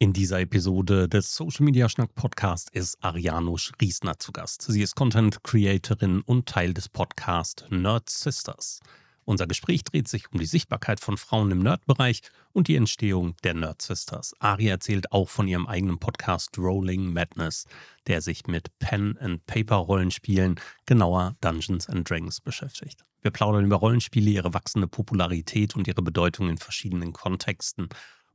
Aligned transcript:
In 0.00 0.12
dieser 0.12 0.40
Episode 0.40 1.08
des 1.08 1.36
Social 1.36 1.64
Media 1.64 1.88
Schnack 1.88 2.16
Podcast 2.16 2.68
ist 2.70 3.02
Arianusz 3.02 3.70
Riesner 3.80 4.18
zu 4.18 4.32
Gast. 4.32 4.62
Sie 4.62 4.82
ist 4.82 4.96
Content 4.96 5.44
Creatorin 5.44 6.20
und 6.22 6.46
Teil 6.46 6.74
des 6.74 6.88
Podcasts 6.88 7.64
Nerd 7.70 8.10
Sisters. 8.10 8.80
Unser 9.24 9.46
Gespräch 9.46 9.84
dreht 9.84 10.08
sich 10.08 10.32
um 10.32 10.40
die 10.40 10.46
Sichtbarkeit 10.46 10.98
von 10.98 11.16
Frauen 11.16 11.52
im 11.52 11.60
Nerd-Bereich 11.60 12.22
und 12.52 12.66
die 12.66 12.74
Entstehung 12.74 13.36
der 13.44 13.54
Nerd 13.54 13.82
Sisters. 13.82 14.34
Ari 14.40 14.66
erzählt 14.66 15.12
auch 15.12 15.28
von 15.28 15.46
ihrem 15.46 15.68
eigenen 15.68 16.00
Podcast 16.00 16.58
Rolling 16.58 17.12
Madness, 17.12 17.66
der 18.08 18.20
sich 18.20 18.48
mit 18.48 18.76
Pen 18.80 19.16
and 19.18 19.46
Paper 19.46 19.76
Rollenspielen, 19.76 20.56
genauer 20.86 21.36
Dungeons 21.40 21.88
and 21.88 22.10
Dragons 22.10 22.40
beschäftigt. 22.40 23.04
Wir 23.22 23.30
plaudern 23.30 23.64
über 23.64 23.76
Rollenspiele, 23.76 24.28
ihre 24.28 24.54
wachsende 24.54 24.88
Popularität 24.88 25.76
und 25.76 25.86
ihre 25.86 26.02
Bedeutung 26.02 26.48
in 26.48 26.58
verschiedenen 26.58 27.12
Kontexten 27.12 27.88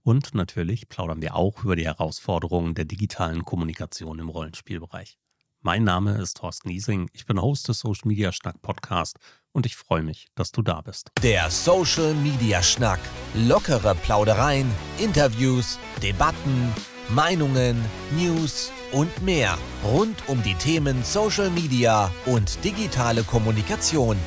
und 0.04 0.34
natürlich 0.34 0.90
plaudern 0.90 1.22
wir 1.22 1.36
auch 1.36 1.64
über 1.64 1.76
die 1.76 1.86
Herausforderungen 1.86 2.76
der 2.76 2.86
digitalen 2.86 3.46
Kommunikation 3.46 4.20
im 4.20 4.30
Rollenspielbereich. 4.30 5.18
Mein 5.62 5.84
Name 5.84 6.18
ist 6.22 6.38
Thorsten 6.38 6.70
Niesing, 6.70 7.10
ich 7.12 7.26
bin 7.26 7.42
Host 7.42 7.68
des 7.68 7.80
Social 7.80 8.08
Media 8.08 8.32
Schnack 8.32 8.62
Podcast 8.62 9.18
und 9.52 9.66
ich 9.66 9.76
freue 9.76 10.04
mich, 10.04 10.28
dass 10.36 10.54
du 10.54 10.62
da 10.62 10.80
bist. 10.80 11.12
Der 11.22 11.50
Social 11.50 12.14
Media 12.14 12.64
Schnack. 12.64 13.00
Lockere 13.36 13.94
Plaudereien, 13.96 14.72
Interviews, 15.00 15.78
Debatten, 16.02 16.74
Meinungen, 17.10 17.84
News 18.18 18.72
und 18.92 19.22
mehr 19.22 19.58
rund 19.84 20.30
um 20.30 20.42
die 20.44 20.56
Themen 20.56 21.04
Social 21.04 21.50
Media 21.50 22.10
und 22.26 22.64
digitale 22.64 23.24
Kommunikation. 23.24 24.18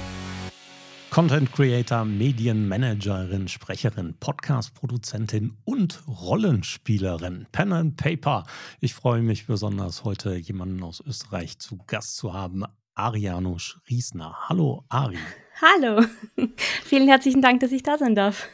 Content 1.13 1.53
Creator, 1.53 2.07
Medienmanagerin, 2.07 3.47
Sprecherin, 3.47 4.15
Podcast-Produzentin 4.19 5.59
und 5.67 6.03
Rollenspielerin. 6.09 7.47
Pen 7.53 7.75
and 7.75 7.97
Paper. 7.99 8.45
Ich 8.81 8.95
freue 8.95 9.21
mich 9.21 9.47
besonders, 9.47 10.05
heute 10.05 10.35
jemanden 10.37 10.83
aus 10.83 11.03
Österreich 11.07 11.59
zu 11.59 11.77
Gast 11.87 12.17
zu 12.17 12.33
haben. 12.33 12.65
Arianusz 12.95 13.79
Riesner. 13.91 14.35
Hallo, 14.49 14.87
Ari. 14.89 15.19
Hallo. 15.61 16.03
Vielen 16.83 17.09
herzlichen 17.09 17.43
Dank, 17.43 17.61
dass 17.61 17.73
ich 17.73 17.83
da 17.83 17.99
sein 17.99 18.15
darf. 18.15 18.49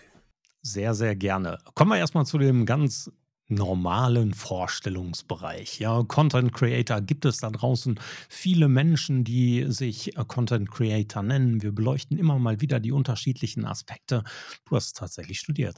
Sehr, 0.60 0.94
sehr 0.94 1.14
gerne. 1.14 1.58
Kommen 1.76 1.92
wir 1.92 1.98
erstmal 1.98 2.26
zu 2.26 2.38
dem 2.38 2.66
ganz 2.66 3.08
normalen 3.48 4.34
Vorstellungsbereich. 4.34 5.80
Ja, 5.80 6.02
Content 6.06 6.52
Creator 6.52 7.00
gibt 7.00 7.24
es 7.24 7.38
da 7.38 7.50
draußen 7.50 7.98
viele 8.28 8.68
Menschen, 8.68 9.24
die 9.24 9.66
sich 9.68 10.16
äh, 10.16 10.24
Content 10.26 10.70
Creator 10.70 11.22
nennen. 11.22 11.62
Wir 11.62 11.72
beleuchten 11.72 12.18
immer 12.18 12.38
mal 12.38 12.60
wieder 12.60 12.78
die 12.80 12.92
unterschiedlichen 12.92 13.64
Aspekte. 13.64 14.22
Du 14.68 14.76
hast 14.76 14.96
tatsächlich 14.96 15.40
studiert. 15.40 15.76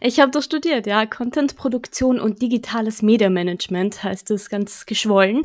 Ich 0.00 0.20
habe 0.20 0.30
das 0.30 0.44
studiert, 0.44 0.86
ja. 0.86 1.04
Content-Produktion 1.04 2.20
und 2.20 2.40
digitales 2.40 3.02
Media-Management 3.02 4.02
heißt 4.02 4.30
es 4.30 4.48
ganz 4.48 4.86
geschwollen. 4.86 5.42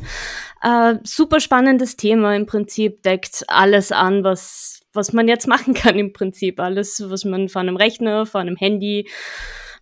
Äh, 0.62 0.96
super 1.02 1.40
spannendes 1.40 1.96
Thema 1.96 2.36
im 2.36 2.46
Prinzip, 2.46 3.02
deckt 3.02 3.44
alles 3.48 3.90
an, 3.90 4.22
was, 4.22 4.82
was 4.92 5.12
man 5.12 5.26
jetzt 5.28 5.48
machen 5.48 5.74
kann 5.74 5.98
im 5.98 6.12
Prinzip. 6.12 6.60
Alles, 6.60 7.02
was 7.06 7.24
man 7.24 7.48
von 7.48 7.68
einem 7.68 7.76
Rechner, 7.76 8.24
von 8.24 8.42
einem 8.42 8.56
Handy 8.56 9.08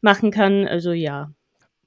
machen 0.01 0.31
kann. 0.31 0.67
Also 0.67 0.93
ja, 0.93 1.31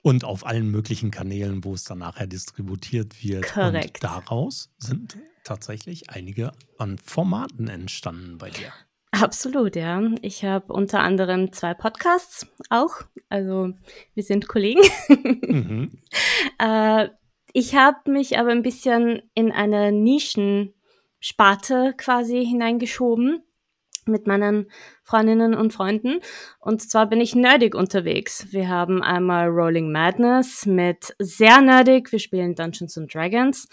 und 0.01 0.23
auf 0.23 0.45
allen 0.45 0.69
möglichen 0.69 1.11
Kanälen, 1.11 1.63
wo 1.63 1.73
es 1.73 1.83
dann 1.83 1.99
nachher 1.99 2.27
distributiert 2.27 3.23
wird. 3.23 3.53
Korrekt. 3.53 4.03
Und 4.03 4.03
daraus 4.03 4.71
sind 4.77 5.17
tatsächlich 5.43 6.09
einige 6.09 6.51
an 6.77 6.97
Formaten 6.97 7.67
entstanden 7.67 8.37
bei 8.37 8.49
dir. 8.49 8.71
Absolut, 9.11 9.75
ja. 9.75 10.01
Ich 10.21 10.45
habe 10.45 10.71
unter 10.71 11.01
anderem 11.01 11.51
zwei 11.51 11.73
Podcasts 11.73 12.47
auch. 12.69 13.01
Also 13.29 13.73
wir 14.13 14.23
sind 14.23 14.47
Kollegen. 14.47 14.81
Mhm. 15.51 15.91
äh, 16.59 17.09
ich 17.53 17.75
habe 17.75 18.09
mich 18.09 18.39
aber 18.39 18.51
ein 18.51 18.61
bisschen 18.61 19.21
in 19.33 19.51
eine 19.51 19.91
Nischensparte 19.91 21.93
quasi 21.97 22.45
hineingeschoben 22.45 23.43
mit 24.05 24.27
meinen 24.27 24.69
Freundinnen 25.03 25.53
und 25.53 25.73
Freunden. 25.73 26.19
Und 26.59 26.81
zwar 26.81 27.07
bin 27.07 27.21
ich 27.21 27.35
nerdig 27.35 27.75
unterwegs. 27.75 28.47
Wir 28.51 28.69
haben 28.69 29.01
einmal 29.01 29.47
Rolling 29.47 29.91
Madness 29.91 30.65
mit 30.65 31.15
sehr 31.19 31.61
nerdig. 31.61 32.11
Wir 32.11 32.19
spielen 32.19 32.55
Dungeons 32.55 32.97
and 32.97 33.13
Dragons. 33.13 33.67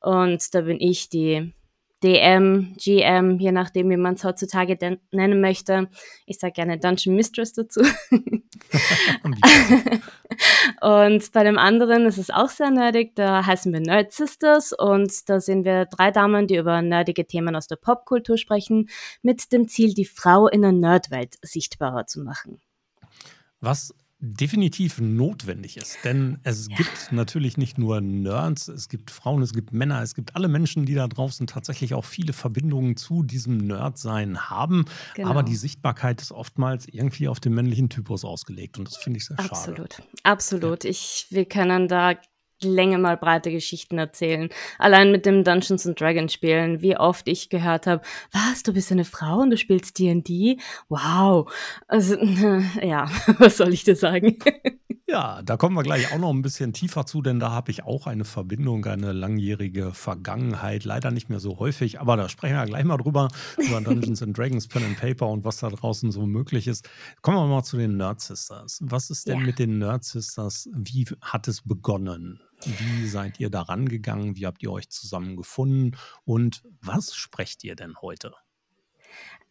Und 0.00 0.54
da 0.54 0.62
bin 0.62 0.80
ich 0.80 1.08
die 1.08 1.54
DM, 2.02 2.74
GM, 2.76 3.38
je 3.38 3.52
nachdem, 3.52 3.90
wie 3.90 3.96
man 3.96 4.14
es 4.14 4.24
heutzutage 4.24 4.98
nennen 5.12 5.40
möchte. 5.40 5.88
Ich 6.26 6.38
sage 6.38 6.54
gerne 6.54 6.78
Dungeon 6.78 7.14
Mistress 7.14 7.52
dazu. 7.52 7.82
und 10.82 11.30
bei 11.30 11.44
dem 11.44 11.58
anderen 11.58 12.06
ist 12.06 12.18
es 12.18 12.30
auch 12.30 12.48
sehr 12.48 12.72
nerdig. 12.72 13.14
Da 13.14 13.46
heißen 13.46 13.72
wir 13.72 13.78
Nerd 13.78 14.10
Sisters 14.10 14.72
und 14.72 15.28
da 15.28 15.40
sind 15.40 15.64
wir 15.64 15.86
drei 15.86 16.10
Damen, 16.10 16.48
die 16.48 16.56
über 16.56 16.82
nerdige 16.82 17.24
Themen 17.24 17.54
aus 17.54 17.68
der 17.68 17.76
Popkultur 17.76 18.36
sprechen, 18.36 18.88
mit 19.22 19.52
dem 19.52 19.68
Ziel, 19.68 19.94
die 19.94 20.04
Frau 20.04 20.48
in 20.48 20.62
der 20.62 20.72
Nerdwelt 20.72 21.36
sichtbarer 21.40 22.06
zu 22.06 22.20
machen. 22.20 22.60
Was 23.60 23.94
definitiv 24.24 25.00
notwendig 25.00 25.76
ist. 25.76 25.98
Denn 26.04 26.38
es 26.44 26.68
ja. 26.70 26.76
gibt 26.76 27.10
natürlich 27.10 27.56
nicht 27.56 27.76
nur 27.76 28.00
Nerds, 28.00 28.68
es 28.68 28.88
gibt 28.88 29.10
Frauen, 29.10 29.42
es 29.42 29.52
gibt 29.52 29.72
Männer, 29.72 30.00
es 30.00 30.14
gibt 30.14 30.36
alle 30.36 30.46
Menschen, 30.46 30.86
die 30.86 30.94
da 30.94 31.08
draußen 31.08 31.48
tatsächlich 31.48 31.92
auch 31.94 32.04
viele 32.04 32.32
Verbindungen 32.32 32.96
zu 32.96 33.24
diesem 33.24 33.58
Nerdsein 33.58 34.48
haben. 34.48 34.84
Genau. 35.14 35.28
Aber 35.28 35.42
die 35.42 35.56
Sichtbarkeit 35.56 36.22
ist 36.22 36.30
oftmals 36.30 36.86
irgendwie 36.86 37.26
auf 37.26 37.40
den 37.40 37.52
männlichen 37.52 37.88
Typus 37.88 38.24
ausgelegt. 38.24 38.78
Und 38.78 38.86
das 38.86 38.96
finde 38.96 39.18
ich 39.18 39.26
sehr 39.26 39.36
schade. 39.38 39.50
Absolut. 39.50 40.02
Absolut. 40.22 40.84
Ja. 40.84 40.90
Ich, 40.90 41.26
wir 41.30 41.44
können 41.44 41.88
da 41.88 42.14
Länge 42.64 42.98
mal 42.98 43.16
breite 43.16 43.50
Geschichten 43.50 43.98
erzählen. 43.98 44.48
Allein 44.78 45.12
mit 45.12 45.26
dem 45.26 45.44
Dungeons 45.44 45.86
and 45.86 46.00
Dragons 46.00 46.32
spielen, 46.32 46.80
wie 46.82 46.96
oft 46.96 47.28
ich 47.28 47.48
gehört 47.48 47.86
habe, 47.86 48.02
was, 48.32 48.62
du 48.62 48.72
bist 48.72 48.92
eine 48.92 49.04
Frau 49.04 49.38
und 49.40 49.50
du 49.50 49.56
spielst 49.56 49.98
D&D? 49.98 50.58
Wow. 50.88 51.52
Also, 51.88 52.16
ja, 52.82 53.10
was 53.38 53.56
soll 53.56 53.72
ich 53.72 53.84
dir 53.84 53.96
sagen? 53.96 54.38
Ja, 55.12 55.42
da 55.42 55.58
kommen 55.58 55.76
wir 55.76 55.82
gleich 55.82 56.10
auch 56.10 56.18
noch 56.18 56.30
ein 56.30 56.40
bisschen 56.40 56.72
tiefer 56.72 57.04
zu, 57.04 57.20
denn 57.20 57.38
da 57.38 57.50
habe 57.50 57.70
ich 57.70 57.84
auch 57.84 58.06
eine 58.06 58.24
Verbindung, 58.24 58.86
eine 58.86 59.12
langjährige 59.12 59.92
Vergangenheit. 59.92 60.84
Leider 60.84 61.10
nicht 61.10 61.28
mehr 61.28 61.38
so 61.38 61.58
häufig, 61.58 62.00
aber 62.00 62.16
da 62.16 62.30
sprechen 62.30 62.56
wir 62.56 62.64
gleich 62.64 62.84
mal 62.84 62.96
drüber, 62.96 63.28
über 63.58 63.82
Dungeons 63.82 64.22
and 64.22 64.38
Dragons, 64.38 64.68
Pen 64.68 64.84
and 64.84 64.98
Paper 64.98 65.28
und 65.28 65.44
was 65.44 65.58
da 65.58 65.68
draußen 65.68 66.10
so 66.12 66.24
möglich 66.24 66.66
ist. 66.66 66.88
Kommen 67.20 67.36
wir 67.36 67.46
mal 67.46 67.62
zu 67.62 67.76
den 67.76 67.98
Nerd 67.98 68.22
Sisters. 68.22 68.78
Was 68.80 69.10
ist 69.10 69.28
denn 69.28 69.40
ja. 69.40 69.44
mit 69.44 69.58
den 69.58 69.76
Nerd 69.76 70.02
Sisters? 70.02 70.70
Wie 70.72 71.04
hat 71.20 71.46
es 71.46 71.60
begonnen? 71.60 72.40
Wie 72.64 73.06
seid 73.06 73.38
ihr 73.38 73.50
da 73.50 73.60
rangegangen? 73.60 74.36
Wie 74.36 74.46
habt 74.46 74.62
ihr 74.62 74.72
euch 74.72 74.88
zusammengefunden? 74.88 75.94
Und 76.24 76.62
was 76.80 77.14
sprecht 77.14 77.64
ihr 77.64 77.76
denn 77.76 77.96
heute? 78.00 78.32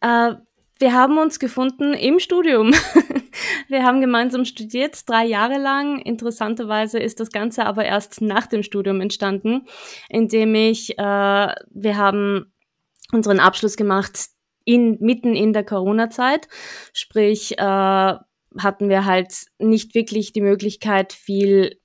Äh, 0.00 0.34
wir 0.82 0.92
haben 0.92 1.16
uns 1.16 1.38
gefunden 1.38 1.94
im 1.94 2.18
Studium. 2.18 2.72
wir 3.68 3.84
haben 3.84 4.00
gemeinsam 4.00 4.44
studiert, 4.44 5.08
drei 5.08 5.24
Jahre 5.24 5.58
lang. 5.58 6.00
Interessanterweise 6.00 6.98
ist 6.98 7.20
das 7.20 7.30
Ganze 7.30 7.66
aber 7.66 7.84
erst 7.84 8.20
nach 8.20 8.48
dem 8.48 8.64
Studium 8.64 9.00
entstanden, 9.00 9.66
indem 10.08 10.56
ich, 10.56 10.98
äh, 10.98 11.02
wir 11.70 11.96
haben 11.96 12.52
unseren 13.12 13.38
Abschluss 13.38 13.76
gemacht 13.76 14.26
in, 14.64 14.98
mitten 14.98 15.36
in 15.36 15.52
der 15.52 15.64
Corona-Zeit. 15.64 16.48
Sprich, 16.92 17.56
äh, 17.58 17.62
hatten 17.62 18.88
wir 18.88 19.04
halt 19.04 19.46
nicht 19.58 19.94
wirklich 19.94 20.32
die 20.32 20.40
Möglichkeit, 20.40 21.12
viel 21.12 21.80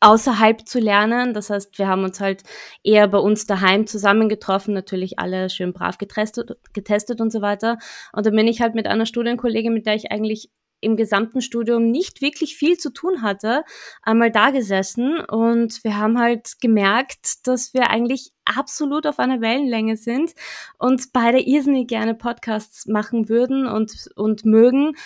außerhalb 0.00 0.66
zu 0.66 0.80
lernen. 0.80 1.34
Das 1.34 1.50
heißt, 1.50 1.78
wir 1.78 1.86
haben 1.86 2.04
uns 2.04 2.20
halt 2.20 2.42
eher 2.82 3.06
bei 3.08 3.18
uns 3.18 3.46
daheim 3.46 3.86
zusammengetroffen, 3.86 4.74
natürlich 4.74 5.18
alle 5.18 5.50
schön 5.50 5.72
brav 5.72 5.98
getestet, 5.98 6.56
getestet 6.72 7.20
und 7.20 7.30
so 7.30 7.42
weiter. 7.42 7.78
Und 8.12 8.26
dann 8.26 8.34
bin 8.34 8.48
ich 8.48 8.60
halt 8.60 8.74
mit 8.74 8.86
einer 8.86 9.06
Studienkollegin, 9.06 9.72
mit 9.72 9.86
der 9.86 9.94
ich 9.94 10.10
eigentlich 10.10 10.50
im 10.80 10.96
gesamten 10.96 11.42
Studium 11.42 11.90
nicht 11.90 12.22
wirklich 12.22 12.56
viel 12.56 12.78
zu 12.78 12.90
tun 12.90 13.22
hatte, 13.22 13.64
einmal 14.02 14.30
da 14.30 14.50
gesessen 14.50 15.20
und 15.20 15.84
wir 15.84 15.98
haben 15.98 16.18
halt 16.18 16.58
gemerkt, 16.60 17.46
dass 17.46 17.74
wir 17.74 17.90
eigentlich 17.90 18.32
absolut 18.44 19.06
auf 19.06 19.18
einer 19.18 19.40
Wellenlänge 19.40 19.96
sind 19.96 20.32
und 20.78 21.12
beide 21.12 21.38
irrsinnig 21.38 21.86
gerne 21.88 22.14
Podcasts 22.14 22.86
machen 22.86 23.28
würden 23.28 23.66
und, 23.66 24.08
und 24.16 24.44
mögen 24.44 24.96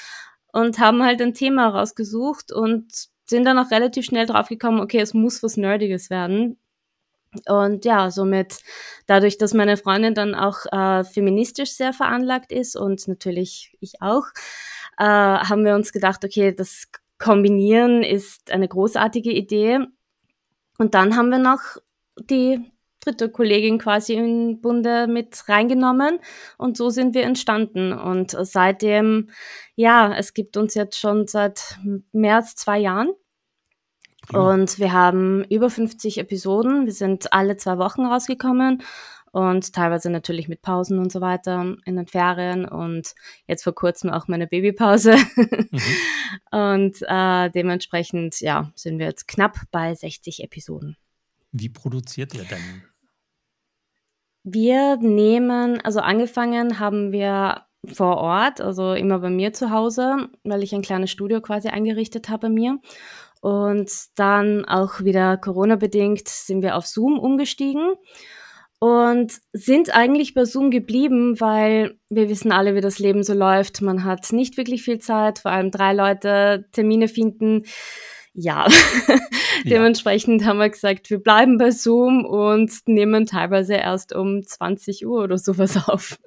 und 0.53 0.79
haben 0.79 1.03
halt 1.03 1.21
ein 1.21 1.35
Thema 1.35 1.69
rausgesucht 1.69 2.53
und 2.53 3.09
sind 3.25 3.45
dann 3.45 3.59
auch 3.59 3.71
relativ 3.71 4.05
schnell 4.05 4.27
draufgekommen, 4.27 4.81
okay, 4.81 5.01
es 5.01 5.15
muss 5.15 5.43
was 5.43 5.57
Nerdiges 5.57 6.11
werden. 6.11 6.59
Und 7.49 7.85
ja, 7.85 8.11
somit, 8.11 8.61
dadurch, 9.07 9.39
dass 9.39 9.55
meine 9.55 9.77
Freundin 9.77 10.15
dann 10.15 10.35
auch 10.35 10.67
äh, 10.71 11.05
feministisch 11.05 11.73
sehr 11.73 11.93
veranlagt 11.93 12.53
ist 12.53 12.77
und 12.77 13.09
natürlich 13.09 13.77
ich 13.81 14.01
auch, 14.01 14.27
äh, 14.99 15.05
haben 15.05 15.65
wir 15.65 15.75
uns 15.75 15.93
gedacht, 15.93 16.25
okay, 16.25 16.55
das 16.55 16.89
Kombinieren 17.19 18.03
ist 18.03 18.51
eine 18.51 18.69
großartige 18.69 19.33
Idee. 19.33 19.81
Und 20.79 20.95
dann 20.95 21.17
haben 21.17 21.31
wir 21.31 21.39
noch 21.39 21.61
die 22.19 22.61
dritte 23.05 23.29
Kollegin 23.29 23.79
quasi 23.79 24.15
im 24.15 24.61
Bunde 24.61 25.07
mit 25.07 25.49
reingenommen 25.49 26.19
und 26.59 26.77
so 26.77 26.91
sind 26.91 27.15
wir 27.15 27.25
entstanden. 27.25 27.93
Und 27.93 28.37
seitdem, 28.39 29.31
ja, 29.77 30.15
es 30.17 30.35
gibt 30.35 30.57
uns 30.57 30.75
jetzt 30.75 30.99
schon 30.99 31.27
seit 31.27 31.79
mehr 32.13 32.37
als 32.37 32.55
zwei 32.55 32.79
Jahren 32.79 33.11
Und 34.33 34.79
wir 34.79 34.93
haben 34.93 35.45
über 35.45 35.69
50 35.71 36.19
Episoden. 36.19 36.87
Wir 36.87 36.93
sind 36.93 37.33
alle 37.33 37.57
zwei 37.57 37.79
Wochen 37.79 38.07
rausgekommen 38.07 38.83
und 39.33 39.73
teilweise 39.73 40.11
natürlich 40.11 40.49
mit 40.49 40.63
Pausen 40.63 40.99
und 40.99 41.11
so 41.11 41.21
weiter 41.21 41.77
in 41.85 41.97
den 41.97 42.07
Ferien 42.07 42.65
und 42.67 43.15
jetzt 43.49 43.65
vor 43.65 43.75
kurzem 43.75 44.11
auch 44.11 44.29
meine 44.29 44.47
Babypause. 44.47 45.17
Mhm. 45.17 45.81
und 46.53 46.97
äh, 47.03 47.51
dementsprechend, 47.51 48.41
ja, 48.41 48.73
sind 48.75 48.99
wir 48.99 49.07
jetzt 49.07 49.29
knapp 49.29 49.59
bei 49.71 49.95
60 49.95 50.43
Episoden. 50.43 50.97
Wie 51.53 51.69
produziert 51.69 52.35
ihr 52.35 52.45
denn? 52.45 52.85
Wir 54.45 54.99
nehmen, 54.99 55.81
also 55.81 56.01
angefangen 56.01 56.79
haben 56.79 57.13
wir 57.13 57.63
vor 57.93 58.19
Ort, 58.19 58.61
also 58.61 58.93
immer 58.93 59.19
bei 59.19 59.31
mir 59.31 59.53
zu 59.53 59.71
Hause, 59.71 60.29
weil 60.45 60.63
ich 60.63 60.75
ein 60.75 60.83
kleines 60.83 61.11
Studio 61.11 61.41
quasi 61.41 61.69
eingerichtet 61.69 62.29
habe 62.29 62.49
bei 62.49 62.55
mir. 62.55 62.79
Und 63.41 63.91
dann 64.17 64.65
auch 64.65 65.01
wieder 65.01 65.37
Corona-bedingt 65.37 66.29
sind 66.29 66.63
wir 66.63 66.77
auf 66.77 66.87
Zoom 66.87 67.19
umgestiegen 67.19 67.95
und 68.79 69.41
sind 69.53 69.95
eigentlich 69.95 70.35
bei 70.35 70.45
Zoom 70.45 70.71
geblieben, 70.71 71.41
weil 71.41 71.99
wir 72.11 72.29
wissen 72.29 72.53
alle, 72.53 72.75
wie 72.75 72.81
das 72.83 72.99
Leben 72.99 73.23
so 73.23 73.33
läuft. 73.33 73.81
Man 73.81 74.05
hat 74.05 74.33
nicht 74.33 74.59
wirklich 74.59 74.83
viel 74.83 74.99
Zeit, 74.99 75.39
vor 75.39 75.53
allem 75.53 75.71
drei 75.71 75.95
Leute 75.95 76.67
Termine 76.73 77.09
finden. 77.09 77.65
Ja, 78.35 78.67
ja. 79.09 79.19
dementsprechend 79.65 80.45
haben 80.45 80.59
wir 80.59 80.69
gesagt, 80.69 81.09
wir 81.09 81.23
bleiben 81.23 81.57
bei 81.57 81.71
Zoom 81.71 82.25
und 82.25 82.73
nehmen 82.87 83.27
teilweise 83.27 83.75
erst 83.75 84.13
um 84.13 84.45
20 84.45 85.07
Uhr 85.07 85.23
oder 85.23 85.39
sowas 85.39 85.77
auf. 85.89 86.19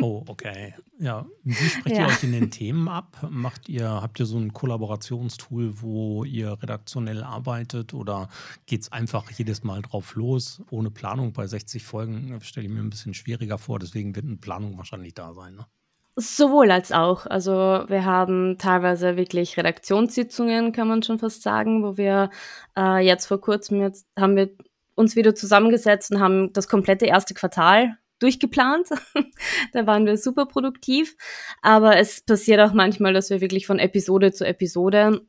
Oh, 0.00 0.22
okay. 0.28 0.74
Ja, 0.98 1.26
wie 1.42 1.54
sprecht 1.54 1.96
ja. 1.96 2.02
ihr 2.02 2.06
euch 2.06 2.22
in 2.22 2.32
den 2.32 2.50
Themen 2.50 2.88
ab? 2.88 3.26
Macht 3.30 3.68
ihr, 3.68 3.88
habt 3.88 4.20
ihr 4.20 4.26
so 4.26 4.38
ein 4.38 4.52
Kollaborationstool, 4.52 5.80
wo 5.80 6.24
ihr 6.24 6.52
redaktionell 6.62 7.22
arbeitet 7.22 7.94
oder 7.94 8.28
geht 8.66 8.82
es 8.82 8.92
einfach 8.92 9.30
jedes 9.30 9.64
Mal 9.64 9.82
drauf 9.82 10.14
los, 10.14 10.62
ohne 10.70 10.90
Planung 10.90 11.32
bei 11.32 11.46
60 11.46 11.84
Folgen? 11.84 12.38
Stelle 12.42 12.66
ich 12.66 12.72
mir 12.72 12.80
ein 12.80 12.90
bisschen 12.90 13.14
schwieriger 13.14 13.58
vor, 13.58 13.78
deswegen 13.78 14.14
wird 14.14 14.26
eine 14.26 14.36
Planung 14.36 14.76
wahrscheinlich 14.76 15.14
da 15.14 15.32
sein. 15.32 15.56
Ne? 15.56 15.66
Sowohl 16.18 16.70
als 16.70 16.92
auch. 16.92 17.26
Also 17.26 17.52
wir 17.52 18.06
haben 18.06 18.56
teilweise 18.56 19.18
wirklich 19.18 19.58
Redaktionssitzungen, 19.58 20.72
kann 20.72 20.88
man 20.88 21.02
schon 21.02 21.18
fast 21.18 21.42
sagen, 21.42 21.82
wo 21.84 21.98
wir 21.98 22.30
äh, 22.76 23.04
jetzt 23.04 23.26
vor 23.26 23.38
kurzem 23.38 23.82
jetzt 23.82 24.06
haben 24.18 24.34
wir 24.34 24.48
uns 24.94 25.14
wieder 25.14 25.34
zusammengesetzt 25.34 26.10
und 26.10 26.20
haben 26.20 26.54
das 26.54 26.68
komplette 26.68 27.04
erste 27.04 27.34
Quartal 27.34 27.98
durchgeplant. 28.18 28.88
da 29.74 29.86
waren 29.86 30.06
wir 30.06 30.16
super 30.16 30.46
produktiv. 30.46 31.16
Aber 31.60 31.98
es 31.98 32.22
passiert 32.22 32.60
auch 32.60 32.72
manchmal, 32.72 33.12
dass 33.12 33.28
wir 33.28 33.42
wirklich 33.42 33.66
von 33.66 33.78
Episode 33.78 34.32
zu 34.32 34.46
Episode 34.46 35.20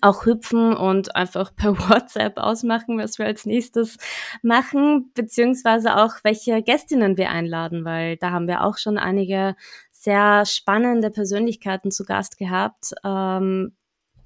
auch 0.00 0.24
hüpfen 0.24 0.74
und 0.74 1.14
einfach 1.16 1.52
per 1.56 1.76
WhatsApp 1.78 2.38
ausmachen, 2.38 2.98
was 2.98 3.18
wir 3.18 3.26
als 3.26 3.44
nächstes 3.44 3.98
machen, 4.42 5.10
beziehungsweise 5.14 5.96
auch 5.96 6.14
welche 6.22 6.62
Gästinnen 6.62 7.16
wir 7.16 7.30
einladen, 7.30 7.84
weil 7.84 8.16
da 8.16 8.30
haben 8.30 8.46
wir 8.46 8.64
auch 8.64 8.78
schon 8.78 8.98
einige 8.98 9.56
sehr 10.02 10.44
spannende 10.46 11.10
Persönlichkeiten 11.10 11.92
zu 11.92 12.04
Gast 12.04 12.36
gehabt. 12.36 12.92
Ähm, 13.04 13.76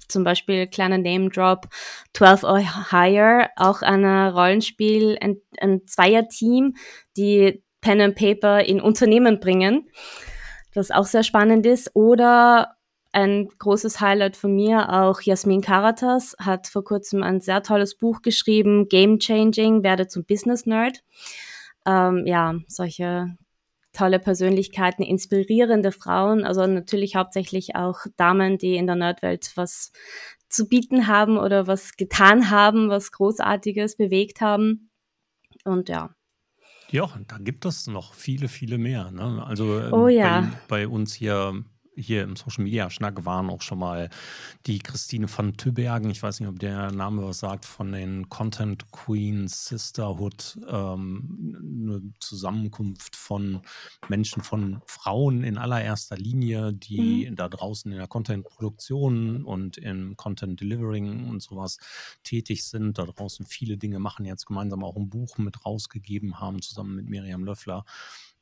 zum 0.07 0.23
Beispiel 0.23 0.67
kleiner 0.67 0.97
Name 0.97 1.29
Drop, 1.29 1.67
12 2.13 2.43
or 2.43 2.91
Higher, 2.91 3.51
auch 3.57 3.83
ein 3.83 4.03
Rollenspiel, 4.05 5.17
ein, 5.21 5.37
ein 5.59 5.85
Zweierteam, 5.85 6.75
die 7.15 7.63
Pen 7.81 8.01
and 8.01 8.15
Paper 8.15 8.63
in 8.65 8.81
Unternehmen 8.81 9.39
bringen, 9.39 9.87
das 10.73 10.89
auch 10.89 11.05
sehr 11.05 11.23
spannend 11.23 11.65
ist. 11.65 11.91
Oder 11.93 12.75
ein 13.11 13.47
großes 13.59 14.01
Highlight 14.01 14.35
von 14.35 14.55
mir, 14.55 14.91
auch 14.91 15.21
Jasmin 15.21 15.61
Karatas 15.61 16.35
hat 16.39 16.67
vor 16.67 16.83
kurzem 16.83 17.21
ein 17.21 17.39
sehr 17.39 17.61
tolles 17.61 17.95
Buch 17.95 18.21
geschrieben, 18.23 18.89
Game 18.89 19.19
Changing, 19.19 19.83
werde 19.83 20.07
zum 20.07 20.25
Business 20.25 20.65
Nerd. 20.65 21.03
Ähm, 21.85 22.23
ja, 22.25 22.55
solche 22.67 23.37
tolle 23.97 24.19
Persönlichkeiten, 24.19 25.03
inspirierende 25.03 25.91
Frauen, 25.91 26.43
also 26.43 26.65
natürlich 26.67 27.15
hauptsächlich 27.15 27.75
auch 27.75 27.99
Damen, 28.15 28.57
die 28.57 28.75
in 28.75 28.87
der 28.87 28.95
Nerdwelt 28.95 29.51
was 29.55 29.91
zu 30.49 30.67
bieten 30.67 31.07
haben 31.07 31.37
oder 31.37 31.67
was 31.67 31.97
getan 31.97 32.49
haben, 32.49 32.89
was 32.89 33.11
Großartiges 33.11 33.97
bewegt 33.97 34.39
haben. 34.39 34.91
Und 35.65 35.89
ja, 35.89 36.11
ja, 36.89 37.09
da 37.27 37.37
gibt 37.37 37.65
es 37.65 37.87
noch 37.87 38.13
viele, 38.13 38.47
viele 38.47 38.77
mehr. 38.77 39.11
Ne? 39.11 39.43
Also 39.45 39.79
ähm, 39.79 39.93
oh, 39.93 40.07
ja. 40.07 40.41
bei, 40.69 40.85
bei, 40.85 40.87
uns 40.87 41.13
hier 41.13 41.65
hier 41.97 42.23
im 42.23 42.35
Social 42.35 42.63
Media 42.63 42.89
Schnack 42.89 43.25
waren 43.25 43.49
auch 43.49 43.61
schon 43.61 43.79
mal 43.79 44.09
die 44.65 44.79
Christine 44.79 45.27
von 45.27 45.57
Tübergen, 45.57 46.09
ich 46.09 46.21
weiß 46.21 46.39
nicht, 46.39 46.49
ob 46.49 46.59
der 46.59 46.91
Name 46.91 47.23
was 47.23 47.39
sagt, 47.39 47.65
von 47.65 47.91
den 47.91 48.29
Content 48.29 48.91
Queen 48.91 49.47
Sisterhood, 49.47 50.59
ähm, 50.69 51.57
eine 51.83 52.13
Zusammenkunft 52.19 53.15
von 53.15 53.61
Menschen, 54.07 54.43
von 54.43 54.81
Frauen 54.85 55.43
in 55.43 55.57
allererster 55.57 56.17
Linie, 56.17 56.73
die 56.73 57.27
mhm. 57.29 57.35
da 57.35 57.49
draußen 57.49 57.91
in 57.91 57.97
der 57.97 58.07
Content-Produktion 58.07 59.43
und 59.43 59.77
im 59.77 60.15
Content 60.15 60.61
Delivering 60.61 61.27
und 61.27 61.41
sowas 61.41 61.77
tätig 62.23 62.63
sind, 62.63 62.97
da 62.97 63.05
draußen 63.05 63.45
viele 63.45 63.77
Dinge 63.77 63.99
machen, 63.99 64.25
jetzt 64.25 64.45
gemeinsam 64.45 64.83
auch 64.83 64.95
ein 64.95 65.09
Buch 65.09 65.37
mit 65.37 65.65
rausgegeben 65.65 66.39
haben, 66.39 66.61
zusammen 66.61 66.95
mit 66.95 67.09
Miriam 67.09 67.43
Löffler. 67.43 67.83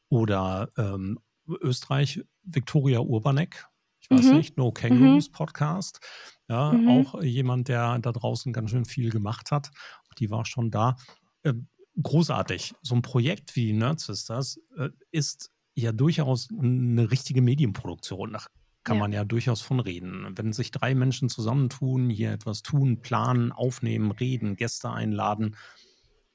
Oder 0.10 0.70
ähm, 0.78 1.20
Österreich, 1.48 2.24
Viktoria 2.44 3.00
Urbanek. 3.00 3.68
Ich 4.00 4.10
weiß 4.10 4.26
mhm. 4.26 4.38
nicht, 4.38 4.58
No 4.58 4.72
Kangaroos 4.72 5.30
mhm. 5.30 5.34
Podcast. 5.34 6.00
Ja, 6.48 6.74
mhm. 6.74 6.88
auch 6.90 7.24
jemand, 7.24 7.68
der 7.68 7.98
da 8.00 8.12
draußen 8.12 8.54
ganz 8.54 8.70
schön 8.70 8.86
viel 8.86 9.10
gemacht 9.10 9.52
hat. 9.52 9.72
Die 10.20 10.30
war 10.30 10.46
schon 10.46 10.70
da. 10.70 10.96
Äh, 11.44 11.54
großartig. 12.02 12.76
So 12.82 12.96
ein 12.96 13.02
Projekt 13.02 13.56
wie 13.56 13.74
Nerd 13.74 14.00
Sisters 14.00 14.60
äh, 14.78 14.90
ist 15.12 15.52
ja 15.74 15.92
durchaus 15.92 16.50
eine 16.52 17.10
richtige 17.10 17.42
Medienproduktion. 17.42 18.34
Da 18.34 18.44
kann 18.84 18.98
ja. 18.98 19.02
man 19.02 19.12
ja 19.12 19.26
durchaus 19.26 19.62
von 19.62 19.80
reden. 19.80 20.28
Wenn 20.36 20.54
sich 20.54 20.70
drei 20.70 20.94
Menschen 20.94 21.30
zusammentun, 21.30 22.12
hier 22.12 22.32
etwas 22.32 22.62
tun, 22.62 23.02
planen, 23.02 23.52
aufnehmen, 23.52 24.12
reden, 24.12 24.56
Gäste 24.56 24.92
einladen, 24.92 25.56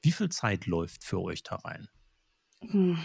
wie 0.02 0.12
viel 0.12 0.30
Zeit 0.30 0.66
läuft 0.66 1.04
für 1.04 1.20
euch 1.20 1.44
da 1.44 1.56
rein? 1.56 1.88
Hm 2.62 2.98